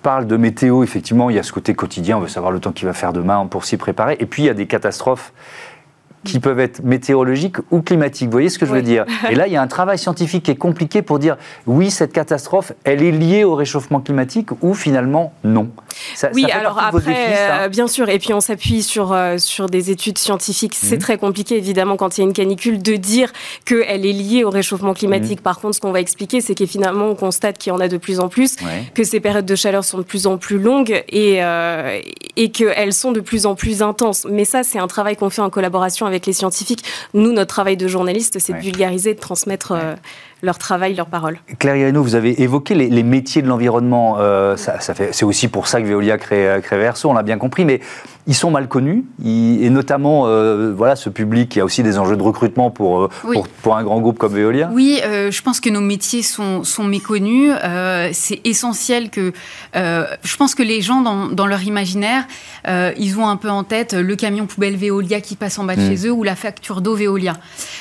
parle 0.03 0.27
de 0.27 0.37
météo, 0.37 0.85
effectivement, 0.85 1.31
il 1.31 1.37
y 1.37 1.38
a 1.38 1.42
ce 1.42 1.53
côté 1.53 1.75
quotidien, 1.75 2.19
on 2.19 2.21
veut 2.21 2.29
savoir 2.29 2.53
le 2.53 2.61
temps 2.61 2.71
qu'il 2.73 2.87
va 2.87 2.92
faire 2.92 3.12
demain 3.12 3.45
pour 3.47 3.64
s'y 3.64 3.77
préparer. 3.77 4.16
Et 4.21 4.27
puis, 4.27 4.45
il 4.45 4.47
y 4.47 4.49
a 4.49 4.55
des 4.55 4.66
catastrophes 4.66 5.33
qui 6.26 6.40
peuvent 6.40 6.60
être 6.60 6.82
météorologiques 6.82 7.56
ou 7.70 7.82
climatiques. 7.82 8.26
Vous 8.26 8.32
voyez 8.32 8.48
ce 8.48 8.58
que 8.58 8.66
je 8.66 8.72
veux 8.72 8.82
dire 8.82 9.04
Et 9.30 9.34
là, 9.34 9.46
il 9.46 9.52
y 9.52 9.56
a 9.56 9.62
un 9.62 9.66
travail 9.66 9.98
scientifique 9.98 10.44
qui 10.44 10.50
est 10.50 10.56
compliqué 10.56 11.02
pour 11.02 11.18
dire 11.18 11.36
oui, 11.66 11.90
cette 11.90 12.12
catastrophe, 12.12 12.72
elle 12.84 13.02
est 13.02 13.12
liée 13.12 13.44
au 13.44 13.54
réchauffement 13.54 14.00
climatique 14.00 14.50
ou 14.62 14.74
finalement 14.74 15.32
non. 15.44 15.68
oui, 16.34 16.44
alors 16.50 16.78
après, 16.78 17.34
euh, 17.38 17.68
bien 17.68 17.86
sûr, 17.86 18.08
et 18.08 18.18
puis 18.18 18.32
on 18.32 18.40
s'appuie 18.40 18.82
sur, 18.82 19.12
euh, 19.12 19.38
sur 19.38 19.66
des 19.66 19.90
études 19.90 20.18
scientifiques. 20.18 20.74
C'est 20.74 20.96
mhm. 20.96 21.02
très 21.02 21.18
compliqué, 21.18 21.56
évidemment, 21.56 21.96
quand 21.96 22.16
il 22.16 22.20
y 22.20 22.24
a 22.24 22.26
une 22.26 22.32
canicule, 22.32 22.82
de 22.82 22.96
dire 22.96 23.32
qu'elle 23.64 24.04
est 24.04 24.12
liée 24.12 24.44
au 24.44 24.50
réchauffement 24.50 24.94
climatique. 24.94 25.38
Mhm. 25.38 25.44
Par 25.44 25.60
contre, 25.60 25.76
ce 25.76 25.80
qu'on 25.80 25.92
va 25.92 26.00
expliquer, 26.00 26.40
c'est 26.40 26.54
qu'effinalement, 26.54 27.06
on 27.06 27.14
constate 27.14 27.58
qu'il 27.58 27.72
y 27.72 27.76
en 27.76 27.80
a 27.80 27.88
de 27.88 27.96
plus 27.96 28.20
en 28.20 28.28
plus, 28.28 28.56
que 28.94 29.04
ces 29.04 29.20
périodes 29.20 29.46
de 29.46 29.54
chaleur 29.54 29.84
sont 29.84 29.98
de 29.98 30.02
plus 30.02 30.26
en 30.26 30.38
plus 30.38 30.58
longues 30.58 31.04
et, 31.08 31.42
euh, 31.42 32.00
et 32.36 32.50
qu'elles 32.50 32.92
sont 32.92 33.12
de 33.12 33.20
plus 33.20 33.46
en 33.46 33.54
plus 33.54 33.82
intenses. 33.82 34.26
Mais 34.30 34.44
ça, 34.44 34.62
c'est 34.62 34.78
un 34.78 34.86
travail 34.86 35.16
qu'on 35.16 35.30
fait 35.30 35.42
en 35.42 35.50
collaboration 35.50 36.06
avec 36.06 36.15
avec 36.16 36.26
les 36.26 36.33
scientifiques. 36.33 36.85
Nous, 37.14 37.33
notre 37.33 37.55
travail 37.55 37.76
de 37.76 37.87
journaliste, 37.87 38.38
c'est 38.38 38.55
de 38.55 38.59
vulgariser, 38.59 39.14
de 39.14 39.20
transmettre 39.20 39.72
euh, 39.72 39.94
leur 40.42 40.59
travail, 40.59 40.94
leurs 40.94 41.07
paroles. 41.07 41.38
Claire 41.59 41.77
Ireno, 41.77 42.03
vous 42.03 42.14
avez 42.14 42.42
évoqué 42.42 42.75
les, 42.75 43.03
métiers 43.03 43.40
de 43.40 43.49
l'environnement. 43.49 44.16
Euh, 44.18 44.57
ça, 44.57 44.79
fait, 44.79 45.11
c'est 45.12 45.25
aussi 45.25 45.49
pour 45.49 45.66
ça 45.66 45.81
que 45.81 45.87
Veolia 45.87 46.18
crée, 46.18 46.61
crée 46.62 46.79
Verso, 46.79 47.09
on 47.09 47.14
l'a 47.14 47.22
bien 47.22 47.38
compris, 47.38 47.64
mais 47.64 47.81
ils 48.27 48.35
sont 48.35 48.51
mal 48.51 48.66
connus, 48.66 49.05
et 49.25 49.70
notamment 49.70 50.27
euh, 50.27 50.75
voilà, 50.77 50.96
ce 50.96 51.09
public 51.09 51.49
qui 51.49 51.61
a 51.61 51.64
aussi 51.64 51.85
des 51.85 51.96
enjeux 51.96 52.16
de 52.16 52.22
recrutement 52.22 52.70
pour, 52.70 53.05
euh, 53.05 53.11
pour, 53.62 53.77
un 53.77 53.85
grand 53.85 54.01
groupe 54.01 54.18
comme 54.18 54.35
Veolia. 54.35 54.68
Oui, 54.72 55.01
je 55.03 55.42
pense 55.42 55.61
que 55.61 55.70
nos 55.70 55.81
métiers 55.81 56.22
sont, 56.22 56.64
sont 56.64 56.85
méconnus. 56.85 57.53
c'est 58.12 58.40
essentiel 58.44 59.11
que... 59.11 59.33
je 59.75 60.37
pense 60.37 60.55
que 60.55 60.62
les 60.62 60.83
gens, 60.83 61.01
dans, 61.01 61.29
dans 61.29 61.46
leur 61.46 61.62
imaginaire, 61.62 62.27
ils 62.66 63.18
ont 63.18 63.29
un 63.29 63.37
peu 63.37 63.49
en 63.49 63.64
tête 63.64 63.94
le 63.94 64.16
camion 64.16 64.46
poubelle 64.46 64.77
Veolia 64.77 65.20
qui 65.20 65.37
passe 65.37 65.59
en 65.59 65.64
bas 65.64 65.77
de 65.77 65.83
mm. 65.83 65.88
chez 65.88 66.09
eux 66.09 66.12
ou 66.12 66.25
la 66.25 66.37
facture 66.37 66.81
d'eau 66.81 66.94
Veolia. 66.94 67.35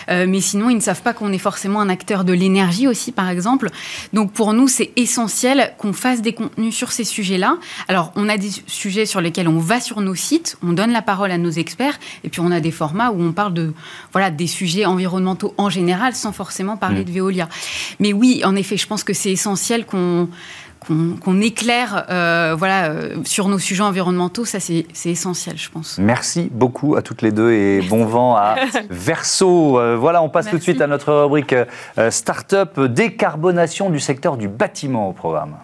mais 0.10 0.42
sinon, 0.42 0.70
ils 0.70 0.76
ne 0.76 0.82
savent 0.82 1.02
pas 1.02 1.14
qu'on 1.14 1.34
est 1.34 1.40
forcément 1.40 1.82
un 1.82 1.90
acteur 1.90 2.24
de 2.24 2.34
l'énergie 2.34 2.45
aussi, 2.88 3.12
par 3.12 3.30
exemple. 3.30 3.70
Donc 4.14 4.32
pour 4.32 4.54
nous, 4.54 4.68
c'est 4.68 4.92
essentiel 4.96 5.74
qu'on 5.78 5.94
fasse 5.94 6.22
des 6.22 6.34
contenus 6.34 6.76
sur 6.76 6.92
ces 6.92 7.04
sujets-là. 7.04 7.58
Alors, 7.88 8.12
on 8.16 8.30
a 8.30 8.38
des 8.38 8.50
sujets 8.68 9.06
sur 9.06 9.22
lesquels 9.22 9.48
on 9.48 9.60
va 9.60 9.80
sur 9.80 10.02
nos 10.02 10.16
sites, 10.16 10.58
on 10.64 10.74
donne 10.74 10.92
la 10.92 11.02
parole 11.02 11.32
à 11.32 11.38
nos 11.38 11.52
experts, 11.52 12.00
et 12.24 12.30
puis 12.30 12.42
on 12.42 12.52
a 12.52 12.60
des 12.60 12.72
formats 12.72 13.12
où 13.12 13.22
on 13.22 13.32
parle 13.32 13.54
de 13.54 13.74
voilà 14.12 14.32
des 14.32 14.48
sujets 14.48 14.86
environnementaux 14.86 15.54
en 15.58 15.70
général, 15.70 16.16
sans 16.16 16.32
forcément 16.32 16.78
parler 16.78 17.02
mmh. 17.02 17.06
de 17.06 17.12
Veolia. 17.12 17.50
Mais 18.00 18.14
oui, 18.14 18.42
en 18.46 18.56
effet, 18.56 18.78
je 18.78 18.88
pense 18.88 19.04
que 19.04 19.14
c'est 19.14 19.32
essentiel 19.32 19.86
qu'on 19.86 20.30
qu'on 20.88 21.42
éclaire 21.42 22.06
euh, 22.10 22.56
voilà, 22.58 22.90
euh, 22.90 23.18
sur 23.26 23.48
nos 23.48 23.60
sujets 23.60 23.84
environnementaux, 23.84 24.46
ça 24.46 24.60
c'est 24.60 24.86
essentiel, 25.06 25.58
je 25.58 25.70
pense. 25.70 25.98
Merci 25.98 26.50
beaucoup 26.52 26.96
à 26.96 27.02
toutes 27.02 27.22
les 27.22 27.32
deux 27.32 27.52
et 27.52 27.82
bon 27.82 28.06
vent 28.06 28.36
à 28.36 28.56
Verso. 28.90 29.80
Euh, 29.80 29.96
voilà, 29.96 30.22
on 30.22 30.30
passe 30.30 30.50
tout 30.50 30.58
de 30.58 30.64
suite 30.64 30.82
à 30.82 30.88
notre 30.88 31.14
rubrique 31.14 31.56
Start-up 32.10 32.80
décarbonation 32.80 33.90
du 33.90 34.00
secteur 34.00 34.38
du 34.38 34.48
bâtiment 34.48 35.10
au 35.10 35.14
programme. 35.14 35.56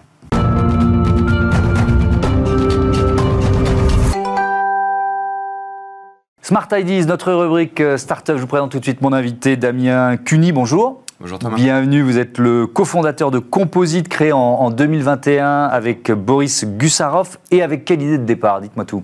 Smart 6.41 6.67
Ideas, 6.73 7.05
notre 7.05 7.31
rubrique 7.31 7.81
Startup. 7.97 8.36
Je 8.36 8.41
vous 8.41 8.47
présente 8.47 8.71
tout 8.71 8.79
de 8.79 8.84
suite 8.84 9.01
mon 9.01 9.13
invité 9.13 9.55
Damien 9.55 10.17
Cuny. 10.17 10.51
Bonjour. 10.51 11.03
Bonjour 11.21 11.38
Thomas. 11.38 11.55
Bienvenue, 11.55 12.01
vous 12.01 12.17
êtes 12.17 12.39
le 12.39 12.65
cofondateur 12.65 13.29
de 13.29 13.38
Composite 13.38 14.07
créé 14.07 14.31
en, 14.31 14.71
2021 14.71 15.65
avec 15.65 16.12
Boris 16.12 16.65
Gussarov 16.65 17.38
et 17.51 17.62
avec 17.62 17.86
quelle 17.86 18.01
idée 18.01 18.17
de 18.17 18.25
départ 18.25 18.60
Dites-moi 18.60 18.86
tout. 18.86 19.03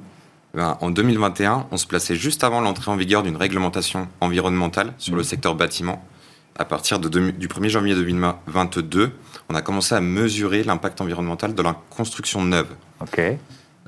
Ben, 0.56 0.80
en 0.82 0.90
2021, 0.90 1.68
on 1.70 1.78
se 1.78 1.86
plaçait 1.86 2.16
juste 2.16 2.44
avant 2.44 2.60
l'entrée 2.60 2.90
en 2.90 2.96
vigueur 2.96 3.22
d'une 3.22 3.38
réglementation 3.38 4.08
environnementale 4.20 4.94
sur 4.98 5.16
le 5.16 5.22
secteur 5.22 5.54
bâtiment. 5.54 6.04
À 6.58 6.66
partir 6.66 6.98
de 6.98 7.08
du 7.08 7.48
1er 7.48 7.70
janvier 7.70 7.94
2022, 7.94 9.12
on 9.50 9.54
a 9.54 9.62
commencé 9.62 9.94
à 9.94 10.02
mesurer 10.02 10.64
l'impact 10.64 11.00
environnemental 11.02 11.54
de 11.54 11.62
la 11.62 11.76
construction 11.92 12.44
neuve. 12.44 12.70
Ok. 13.00 13.22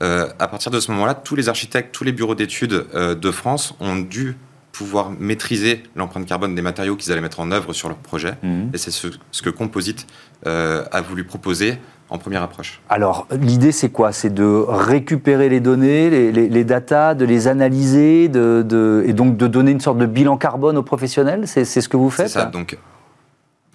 Euh, 0.04 0.30
à 0.38 0.48
partir 0.48 0.70
de 0.72 0.80
ce 0.80 0.92
moment-là, 0.92 1.16
tous 1.16 1.36
les 1.36 1.50
architectes, 1.50 1.96
tous 1.96 2.04
les 2.04 2.12
bureaux 2.12 2.36
d'études 2.36 2.86
euh, 2.94 3.16
de 3.16 3.32
France 3.32 3.74
ont 3.80 3.96
dû 3.96 4.38
pouvoir 4.80 5.12
maîtriser 5.20 5.84
l'empreinte 5.98 6.26
carbone 6.26 6.56
des 6.56 6.62
matériaux 6.62 6.96
qu'ils 6.96 7.12
allaient 7.12 7.20
mettre 7.20 7.42
en 7.42 7.52
œuvre 7.52 7.74
sur 7.74 7.90
leur 7.90 7.98
projet. 7.98 8.36
Mhm. 8.44 8.70
Et 8.74 8.78
c'est 8.78 8.92
ce, 8.92 9.42
que 9.42 9.50
Composite 9.50 10.08
euh, 10.48 10.86
a 10.94 11.02
voulu 11.02 11.26
proposer 11.26 11.78
en 12.10 12.18
première 12.18 12.42
approche. 12.44 12.80
Alors, 12.88 13.28
l'idée, 13.30 13.74
c'est 13.74 13.90
quoi? 13.90 14.14
C'est 14.14 14.34
de 14.34 14.46
récupérer 14.70 15.50
les 15.50 15.60
données, 15.60 16.10
les, 16.10 16.32
les, 16.32 16.64
datas, 16.64 17.14
de 17.14 17.26
les 17.26 17.50
analyser, 17.50 18.30
de, 18.30 19.04
et 19.06 19.12
donc 19.12 19.36
de 19.36 19.48
donner 19.48 19.72
une 19.72 19.82
sorte 19.82 19.98
de 19.98 20.06
bilan 20.06 20.38
carbone 20.38 20.78
aux 20.78 20.84
professionnels? 20.84 21.46
C'est 21.46 21.66
ce 21.66 21.90
que 21.90 21.98
vous 21.98 22.10
faites? 22.10 22.30
C'est 22.30 22.40
ça. 22.40 22.46
Donc, 22.46 22.78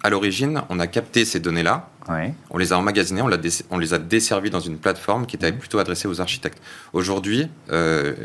à 0.01 0.09
l'origine, 0.09 0.63
on 0.69 0.79
a 0.79 0.87
capté 0.87 1.23
ces 1.23 1.39
données-là, 1.39 1.87
on 2.49 2.57
les 2.57 2.73
a 2.73 2.79
emmagasinées, 2.79 3.21
on, 3.21 3.29
on, 3.69 3.77
les 3.77 3.93
a 3.93 3.99
desservies 3.99 4.49
dans 4.49 4.59
une 4.59 4.77
plateforme 4.77 5.27
qui 5.27 5.35
était 5.35 5.51
mhm. 5.51 5.59
plutôt 5.59 5.77
adressée 5.77 6.07
aux 6.07 6.19
architectes. 6.19 6.61
Aujourd'hui, 6.93 7.47
euh, 7.71 8.15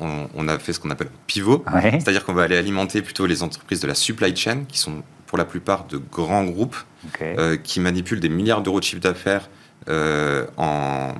on, 0.00 0.48
a 0.48 0.58
fait 0.58 0.72
ce 0.72 0.80
qu'on 0.80 0.90
appelle 0.90 1.10
pivot, 1.26 1.64
c'est-à-dire 1.72 2.24
qu'on 2.24 2.32
va 2.32 2.42
aller 2.42 2.56
alimenter 2.56 3.02
plutôt 3.02 3.26
les 3.26 3.42
entreprises 3.42 3.80
de 3.80 3.86
la 3.86 3.94
supply 3.94 4.34
chain, 4.34 4.64
qui 4.66 4.78
sont 4.78 5.02
pour 5.26 5.38
la 5.38 5.44
plupart 5.44 5.84
de 5.84 5.98
grands 5.98 6.44
groupes, 6.44 6.76
euh, 7.22 7.56
qui 7.56 7.80
manipulent 7.80 8.20
des 8.20 8.28
milliards 8.28 8.62
d'euros 8.62 8.80
de 8.80 8.84
chiffre 8.84 9.00
d'affaires 9.00 9.48
euh, 9.88 10.44
en, 10.56 11.14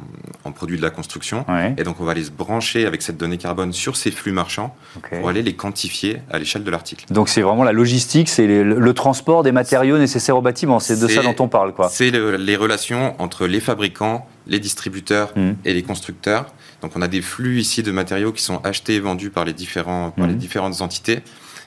produits 0.53 0.77
de 0.77 0.83
la 0.83 0.91
construction. 0.91 1.47
Et 1.79 1.85
donc, 1.85 2.01
on 2.01 2.05
va 2.05 2.11
aller 2.11 2.25
se 2.25 2.31
brancher 2.31 2.85
avec 2.85 3.03
cette 3.03 3.17
donnée 3.17 3.39
carbone 3.39 3.73
sur 3.73 3.97
ces 3.97 4.11
flux 4.11 4.33
marchands 4.33 4.75
pour 5.21 5.29
aller 5.29 5.43
les 5.43 5.55
quantifier 5.55 6.21
à 6.31 6.39
l'échelle 6.39 6.65
de 6.65 6.71
l'article. 6.71 7.07
Donc, 7.11 7.29
c'est 7.29 7.41
vraiment 7.41 7.63
la 7.63 7.73
logistique, 7.73 8.29
c'est 8.29 8.47
le, 8.47 8.93
transport 8.93 9.45
des 9.45 9.53
matériaux 9.53 9.97
nécessaires 9.97 10.37
au 10.37 10.43
bâtiment. 10.43 10.81
C'est 10.81 11.01
de 11.01 11.07
ça 11.07 11.23
dont 11.23 11.37
on 11.39 11.49
parle, 11.49 11.73
quoi. 11.73 11.89
C'est 11.89 12.11
les 12.11 12.57
relations 12.57 13.15
entre 13.19 13.47
les 13.47 13.61
fabricants, 13.61 14.27
les 14.51 14.59
distributeurs 14.59 15.33
hmm. 15.35 15.53
et 15.65 15.73
les 15.73 15.83
constructeurs. 15.83 16.53
Donc, 16.83 16.93
on 16.97 17.01
a 17.03 17.09
des 17.09 17.23
flux 17.23 17.61
ici 17.61 17.83
de 17.83 17.93
matériaux 17.93 18.33
qui 18.33 18.43
sont 18.43 18.61
achetés 18.65 18.97
et 18.97 19.01
vendus 19.01 19.31
par 19.31 19.47
les, 19.47 19.55
différents, 19.55 20.11
par 20.11 20.27
les 20.27 20.35
hmm. 20.35 20.39
différentes 20.39 20.83
entités. 20.83 21.23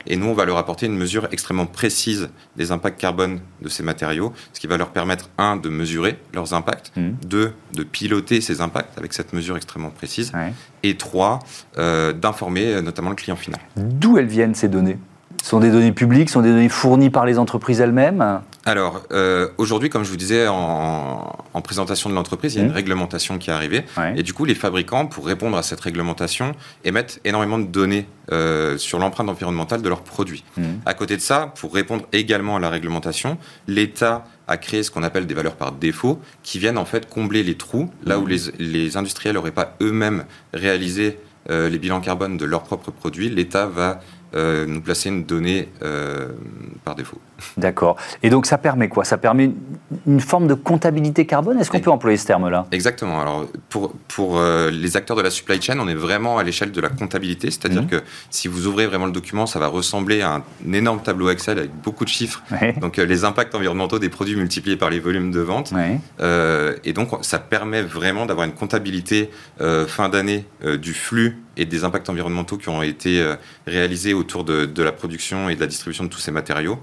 Et 0.06 0.17
nous, 0.17 0.28
on 0.28 0.34
va 0.34 0.43
leur 0.43 0.58
apporter 0.58 0.86
une 0.86 0.98
mesure 0.98 1.28
extrêmement 1.32 1.65
précise 1.65 2.30
des 2.58 2.72
impacts 2.72 3.00
carbone 3.00 3.39
de 3.62 3.69
ces 3.69 3.84
matériaux, 3.84 4.34
ce 4.52 4.60
qui 4.60 4.67
va 4.67 4.78
leur 4.78 4.89
permettre, 4.89 5.30
un, 5.38 5.56
de 5.56 5.69
mesurer 5.69 6.19
leurs 6.34 6.54
impacts, 6.54 6.91
mmh. 6.98 7.10
deux, 7.26 7.54
de 7.74 7.84
piloter 7.84 8.41
ces 8.41 8.60
impacts 8.60 8.98
avec 8.98 9.13
cette 9.13 9.32
mesure 9.32 9.56
extrêmement 9.56 9.91
précise, 9.91 10.34
et 10.84 10.98
trois, 10.98 11.39
euh, 11.78 12.12
d'informer 12.12 12.65
euh, 12.65 12.82
notamment 12.82 13.12
le 13.12 13.15
client 13.15 13.38
final. 13.38 13.62
D'où 13.78 14.17
elles 14.17 14.28
viennent 14.28 14.56
ces 14.56 14.67
données? 14.67 14.98
Ce 15.41 15.50
sont 15.50 15.60
des 15.60 15.72
données 15.72 15.93
publiques, 15.93 16.30
ce 16.30 16.34
sont 16.34 16.41
des 16.41 16.50
données 16.50 16.69
fournies 16.69 17.10
par 17.10 17.26
les 17.26 17.39
entreprises 17.39 17.80
elles-mêmes? 17.80 18.41
Alors, 18.65 19.04
euh, 19.12 19.49
aujourd'hui, 19.58 19.89
comme 19.89 20.04
je 20.04 20.10
vous 20.10 20.17
disais 20.17 20.47
en, 20.47 21.36
présentation 21.63 22.10
de 22.10 22.15
l'entreprise, 22.15 22.56
il 22.56 22.58
y 22.58 22.62
a 22.62 22.65
une 22.65 22.71
mmh. 22.71 22.76
réglementation 22.76 23.38
qui 23.38 23.49
est 23.49 23.54
arrivée. 23.54 23.84
Et 24.15 24.23
du 24.23 24.34
coup, 24.34 24.45
les 24.45 24.56
fabricants, 24.56 25.06
pour 25.06 25.26
répondre 25.26 25.58
à 25.58 25.63
cette 25.63 25.80
réglementation, 25.80 26.54
émettent 26.84 27.19
énormément 27.23 27.58
de 27.58 27.65
données 27.65 28.06
euh, 28.32 28.78
sur 28.78 28.99
l'empreinte 28.99 29.30
environnementale 29.30 29.82
de 29.82 29.89
leurs 29.89 30.04
produits. 30.04 30.43
Mmh. 30.58 30.63
À 30.86 30.93
côté 30.93 31.15
de 31.15 31.21
ça, 31.21 31.54
pour 31.58 31.73
répondre 31.73 32.06
également 32.12 32.58
à 32.58 32.60
la 32.60 32.69
réglementation, 32.69 33.38
l'État 33.67 34.26
a 34.47 34.58
créé 34.58 34.84
ce 34.84 34.91
qu'on 34.91 35.04
appelle 35.04 35.26
des 35.26 35.34
valeurs 35.34 35.56
par 35.56 35.71
défaut, 35.71 36.19
qui 36.43 36.60
viennent 36.60 36.78
en 36.78 36.86
fait 36.86 37.10
combler 37.10 37.43
les 37.43 37.56
trous, 37.56 37.89
là 38.06 38.19
où 38.19 38.26
mmh. 38.26 38.30
les, 38.30 38.38
les 38.60 38.97
industriels 38.97 39.36
n'auraient 39.36 39.52
pas 39.52 39.76
eux-mêmes 39.82 40.26
réalisé 40.54 41.17
euh, 41.49 41.69
les 41.69 41.78
bilans 41.78 41.99
carbone 41.99 42.38
de 42.38 42.45
leurs 42.45 42.63
propres 42.63 42.91
produits, 42.91 43.30
l'État 43.30 43.65
va 43.65 43.99
euh, 44.36 44.65
nous 44.65 44.82
placer 44.82 45.10
une 45.10 45.26
donnée 45.26 45.69
euh, 45.84 46.30
par 46.84 46.96
défaut. 46.96 47.19
D'accord. 47.58 47.98
Et 48.24 48.30
donc 48.32 48.48
ça 48.48 48.58
permet 48.58 48.89
quoi? 48.89 49.06
Ça 49.06 49.17
permet 49.17 49.52
une 50.08 50.19
forme 50.19 50.48
de 50.48 50.56
comptabilité 50.56 51.26
carbone? 51.26 51.60
Est-ce 51.60 51.69
qu'on 51.69 51.80
peut 51.80 51.91
employer 51.91 52.17
ce 52.17 52.26
terme-là? 52.26 52.65
Exactement. 52.72 53.22
Alors 53.22 53.46
pour, 53.69 53.93
pour 54.08 54.39
euh, 54.39 54.72
les 54.72 54.98
acteurs 54.98 55.15
de 55.15 55.22
la 55.22 55.30
supply 55.30 55.62
chain, 55.62 55.78
on 55.80 55.88
est 55.88 55.93
vraiment 55.96 56.39
à 56.39 56.43
l'échelle 56.43 56.72
de 56.72 56.82
la 56.82 56.89
comptabilité, 56.89 57.52
c'est-à-dire 57.52 57.84
mmh. 57.84 57.88
que 57.88 58.02
si 58.32 58.48
vous 58.48 58.65
ouvrez 58.65 58.88
vraiment 58.88 59.06
le 59.06 59.12
document, 59.12 59.46
ça 59.46 59.60
va 59.60 59.67
ressembler 59.67 60.22
à 60.22 60.36
un 60.36 60.74
énorme 60.74 61.02
tableau 61.04 61.30
Excel 61.30 61.60
avec 61.60 61.72
beaucoup 61.84 62.04
de 62.04 62.10
chiffres. 62.10 62.41
Donc 62.82 62.98
les 62.98 63.26
impacts 63.26 63.54
environnementaux 63.54 64.00
des 64.00 64.10
produits 64.10 64.36
multipliés 64.36 64.78
par 64.78 64.89
les 64.89 65.00
volumes 65.00 65.32
de 65.32 65.41
vente. 65.41 65.74
et 66.19 66.93
donc 66.93 67.10
ça 67.22 67.39
permet 67.39 67.82
vraiment 67.82 68.26
d'avoir 68.26 68.48
une 68.48 68.54
comptabilité 68.54 69.30
fin 69.88 70.10
d'année 70.10 70.46
du 70.80 70.93
flux 70.93 71.43
et 71.58 71.66
des 71.66 71.84
impacts 71.84 72.10
environnementaux 72.10 72.58
qui 72.58 72.70
ont 72.70 72.82
été 72.82 73.24
réalisés 73.68 74.13
autour 74.13 74.44
de, 74.44 74.84
la 74.84 74.92
production 74.92 75.50
et 75.50 75.56
de 75.56 75.60
la 75.60 75.68
distribution 75.68 76.04
de 76.04 76.10
tous 76.10 76.20
ces 76.20 76.32
matériaux. 76.32 76.80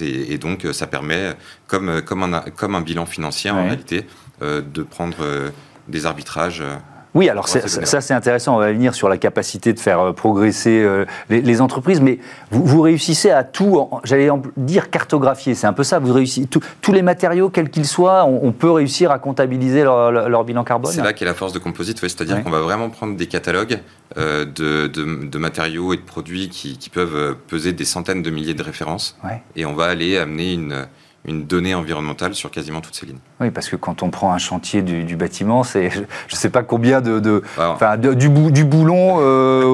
Et, 0.00 0.38
donc, 0.38 0.66
ça 0.72 0.86
permet, 0.86 1.34
comme, 1.66 2.00
comme, 2.02 2.22
un, 2.22 2.40
comme 2.40 2.74
un 2.74 2.80
bilan 2.80 3.06
financier 3.06 3.50
en 3.50 3.64
réalité, 3.64 4.06
euh, 4.42 4.60
de 4.60 4.82
prendre 4.82 5.18
euh, 5.20 5.50
des 5.86 6.06
arbitrages 6.06 6.60
euh, 6.60 6.74
oui, 7.14 7.28
alors 7.28 7.46
ça, 7.48 8.00
c'est 8.00 8.14
intéressant. 8.14 8.56
On 8.56 8.58
va 8.58 8.72
venir 8.72 8.94
sur 8.94 9.08
la 9.08 9.18
capacité 9.18 9.72
de 9.72 9.78
faire 9.78 10.00
euh, 10.00 10.12
progresser 10.12 10.82
euh, 10.82 11.04
les, 11.30 11.60
entreprises, 11.60 12.00
mais 12.00 12.18
vous, 12.50 12.80
réussissez 12.80 13.30
à 13.30 13.44
tout, 13.44 13.88
j'allais 14.02 14.28
dire 14.56 14.90
cartographier. 14.90 15.54
C'est 15.54 15.68
un 15.68 15.72
peu 15.72 15.84
ça. 15.84 16.00
Vous 16.00 16.12
réussissez 16.12 16.48
tous 16.48 16.92
les 16.92 17.02
matériaux, 17.02 17.50
quels 17.50 17.70
qu'ils 17.70 17.86
soient, 17.86 18.24
on, 18.24 18.52
peut 18.52 18.70
réussir 18.70 19.12
à 19.12 19.18
comptabiliser 19.20 19.84
leur, 19.84 20.44
bilan 20.44 20.64
carbone. 20.64 20.92
C'est 20.92 21.02
là 21.02 21.12
qu'est 21.12 21.24
la 21.24 21.34
force 21.34 21.52
de 21.52 21.58
Composite, 21.58 21.98
c'est-à-dire 22.00 22.42
qu'on 22.42 22.50
va 22.50 22.60
vraiment 22.60 22.90
prendre 22.90 23.16
des 23.16 23.26
catalogues 23.26 23.78
euh, 24.16 24.44
de, 24.44 25.38
matériaux 25.38 25.92
et 25.92 25.96
de 25.96 26.02
produits 26.02 26.48
qui, 26.48 26.90
peuvent 26.92 27.36
peser 27.48 27.72
des 27.72 27.84
centaines 27.84 28.22
de 28.22 28.30
milliers 28.30 28.54
de 28.54 28.62
références, 28.62 29.16
et 29.56 29.64
on 29.66 29.74
va 29.74 29.86
aller 29.86 30.18
amener 30.18 30.52
une 30.52 30.86
une 31.24 31.46
donnée 31.46 31.74
environnementale 31.74 32.34
sur 32.34 32.50
quasiment 32.50 32.80
toutes 32.80 32.94
ces 32.94 33.06
lignes. 33.06 33.18
Oui, 33.44 33.50
parce 33.50 33.68
que 33.68 33.76
quand 33.76 34.02
on 34.02 34.08
prend 34.08 34.32
un 34.32 34.38
chantier 34.38 34.80
du, 34.80 35.16
bâtiment, 35.16 35.64
c'est 35.64 35.90
je 35.90 36.00
ne 36.00 36.06
sais 36.30 36.48
pas 36.48 36.62
combien 36.62 37.02
de, 37.02 37.18
du, 37.18 38.28
du, 38.28 38.64
boulon 38.64 39.18
euh, 39.20 39.64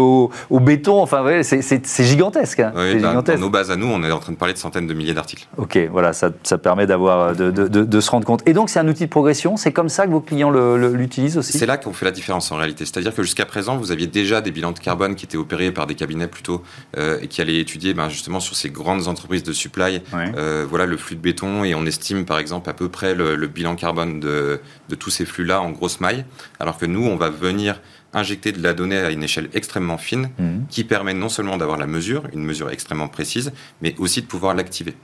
au, 0.50 0.60
béton, 0.60 1.00
enfin 1.00 1.22
ouais, 1.22 1.44
c'est 1.44 2.04
gigantesque. 2.04 2.58
Hein. 2.58 2.72
Oui, 2.74 2.96
bah, 2.96 3.22
dans 3.22 3.38
nos 3.38 3.48
bases 3.48 3.70
à 3.70 3.76
nous, 3.76 3.86
on 3.86 4.02
est 4.02 4.10
en 4.10 4.18
train 4.18 4.32
de 4.32 4.36
parler 4.36 4.54
de 4.54 4.58
centaines 4.58 4.88
de 4.88 4.94
milliers 4.94 5.14
d'articles. 5.14 5.46
Ok, 5.56 5.78
voilà, 5.92 6.12
ça, 6.12 6.30
ça 6.42 6.58
permet 6.58 6.88
d'avoir 6.88 7.36
de, 7.36 8.00
se 8.00 8.10
rendre 8.10 8.26
compte. 8.26 8.42
Et 8.44 8.54
donc 8.54 8.70
c'est 8.70 8.80
un 8.80 8.88
outil 8.88 9.04
de 9.04 9.10
progression, 9.10 9.56
c'est 9.56 9.72
comme 9.72 9.88
ça 9.88 10.06
que 10.06 10.10
vos 10.10 10.20
clients 10.20 10.50
l'utilisent 10.50 11.38
aussi? 11.38 11.56
C'est 11.56 11.66
là 11.66 11.76
qu'on 11.76 11.92
fait 11.92 12.06
la 12.06 12.10
différence 12.10 12.50
en 12.50 12.56
réalité. 12.56 12.84
C'est-à-dire 12.84 13.14
que 13.14 13.22
jusqu'à 13.22 13.46
présent, 13.46 13.76
vous 13.76 13.92
aviez 13.92 14.08
déjà 14.08 14.40
des 14.40 14.50
bilans 14.50 14.72
de 14.72 14.80
carbone 14.80 15.14
qui 15.14 15.26
étaient 15.26 15.36
opérés 15.36 15.70
par 15.70 15.86
des 15.86 15.94
cabinets 15.94 16.26
plutôt 16.26 16.64
euh, 16.96 17.20
et 17.22 17.28
qui 17.28 17.40
allaient 17.40 17.60
étudier 17.60 17.94
ben, 17.94 18.08
justement 18.08 18.40
sur 18.40 18.56
ces 18.56 18.70
grandes 18.70 19.06
entreprises 19.06 19.44
de 19.44 19.52
supply, 19.52 20.02
euh, 20.14 20.66
voilà 20.68 20.86
le 20.86 20.96
flux 20.96 21.14
de 21.14 21.20
béton 21.20 21.62
et 21.62 21.74
on 21.74 21.86
estime 21.86 22.24
par 22.24 22.38
exemple 22.38 22.68
à 22.68 22.72
peu 22.72 22.88
près 22.88 23.14
le, 23.14 23.46
bilan 23.46 23.59
carbone 23.76 24.20
de, 24.20 24.60
tous 24.98 25.10
ces 25.10 25.24
flux-là 25.24 25.60
en 25.60 25.70
grosse 25.70 26.00
maille, 26.00 26.24
alors 26.58 26.78
que 26.78 26.86
nous, 26.86 27.04
on 27.04 27.16
va 27.16 27.30
venir 27.30 27.80
injecter 28.12 28.52
de 28.52 28.62
la 28.62 28.72
donnée 28.72 28.98
à 28.98 29.10
une 29.10 29.22
échelle 29.22 29.48
extrêmement 29.54 29.98
fine 29.98 30.30
mmh. 30.38 30.66
qui 30.68 30.84
permet 30.84 31.14
non 31.14 31.28
seulement 31.28 31.56
d'avoir 31.56 31.78
la 31.78 31.86
mesure, 31.86 32.24
une 32.32 32.42
mesure 32.42 32.70
extrêmement 32.70 33.08
précise, 33.08 33.52
mais 33.82 33.94
aussi 33.98 34.22
de 34.22 34.26
pouvoir 34.26 34.54
l'activer. 34.54 34.96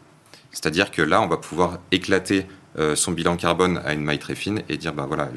C'est-à-dire 0.50 0.90
que 0.90 1.02
là, 1.02 1.20
on 1.20 1.28
va 1.28 1.36
pouvoir 1.36 1.78
éclater 1.92 2.46
son 2.94 3.12
bilan 3.12 3.36
carbone 3.36 3.80
à 3.84 3.94
une 3.94 4.02
maille 4.02 4.18
très 4.18 4.34
fine 4.34 4.62
et 4.68 4.76
dire, 4.76 4.92
bah 4.92 5.06
voilà, 5.06 5.30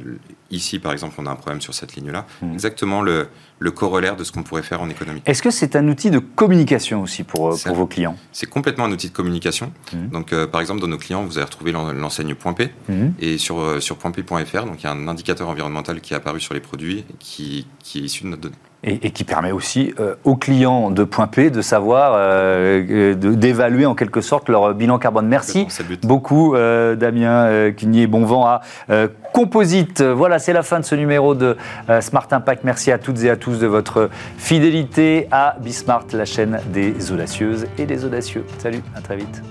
ici 0.52 0.80
par 0.80 0.92
exemple, 0.92 1.16
on 1.18 1.26
a 1.26 1.32
un 1.32 1.36
problème 1.36 1.62
sur 1.62 1.74
cette 1.74 1.96
ligne-là. 1.96 2.26
Mmh. 2.42 2.54
Exactement 2.54 3.02
le, 3.02 3.28
le, 3.60 3.72
corollaire 3.72 4.16
de 4.16 4.24
ce 4.24 4.32
qu'on 4.32 4.44
pourrait 4.44 4.64
faire 4.64 4.82
en 4.82 4.90
économie. 4.90 5.22
Est-ce 5.26 5.42
que 5.42 5.52
c'est 5.52 5.76
un 5.76 5.88
outil 5.88 6.12
de 6.12 6.20
communication 6.20 7.02
aussi 7.02 7.24
pour, 7.24 7.54
euh, 7.54 7.58
pour 7.66 7.76
vos 7.76 7.88
clients? 7.88 8.18
C'est 8.32 8.50
complètement 8.50 8.86
un 8.86 8.92
outil 8.92 9.10
de 9.10 9.14
communication. 9.14 9.72
Mmh. 9.94 10.08
Donc, 10.08 10.34
euh, 10.34 10.48
par 10.48 10.62
exemple, 10.62 10.82
dans 10.82 10.88
nos 10.88 10.98
clients, 10.98 11.24
vous 11.24 11.38
allez 11.38 11.46
retrouver 11.46 11.72
l'enseigne 11.72 12.36
.p 12.36 12.72
mmh. 12.88 13.08
et 13.20 13.38
sur, 13.38 13.82
sur 13.82 13.98
.p.fr, 13.98 14.66
donc 14.66 14.82
il 14.82 14.84
y 14.84 14.88
a 14.88 14.92
un 14.92 15.08
indicateur 15.08 15.48
environnemental 15.50 16.02
qui 16.02 16.14
est 16.14 16.18
apparu 16.18 16.40
sur 16.40 16.54
les 16.54 16.60
produits 16.60 17.06
qui, 17.20 17.68
qui 17.84 18.00
est 18.00 18.04
issu 18.04 18.24
de 18.24 18.30
notre 18.30 18.42
donnée. 18.42 18.56
Et, 18.84 19.12
qui 19.12 19.26
permet 19.26 19.52
aussi 19.52 19.94
aux 20.24 20.38
clients 20.38 20.90
de 20.90 21.04
Point 21.04 21.28
P 21.28 21.50
de 21.50 21.62
savoir, 21.62 22.14
d'évaluer 23.16 23.86
en 23.86 23.94
quelque 23.94 24.22
sorte 24.22 24.48
leur 24.48 24.74
bilan 24.74 25.00
carbone. 25.00 25.28
Merci 25.28 25.68
beaucoup, 26.04 26.56
Damien. 26.56 27.50
Euh, 27.50 27.72
n'y 27.84 28.02
est 28.02 28.08
bon 28.08 28.26
vent 28.26 28.46
à 28.46 28.62
euh, 28.90 29.08
Composite. 29.34 30.02
Voilà, 30.02 30.40
c'est 30.40 30.54
la 30.54 30.64
fin 30.64 30.80
de 30.80 30.86
ce 30.86 30.96
numéro 30.96 31.36
de 31.36 31.56
euh, 31.90 32.02
Smart 32.02 32.28
Impact. 32.32 32.64
Merci 32.64 32.92
à 32.92 32.98
toutes 32.98 33.24
et 33.24 33.30
à 33.30 33.36
tous 33.36 33.60
de 33.60 33.68
votre 33.68 34.10
fidélité 34.38 35.28
à 35.32 35.56
Bismart, 35.60 36.06
la 36.14 36.26
chaîne 36.26 36.60
des 36.74 37.12
audacieuses 37.12 37.68
et 37.78 37.86
des 37.86 38.06
audacieux. 38.06 38.46
Salut, 38.58 38.82
à 38.96 39.02
très 39.02 39.18
vite. 39.18 39.42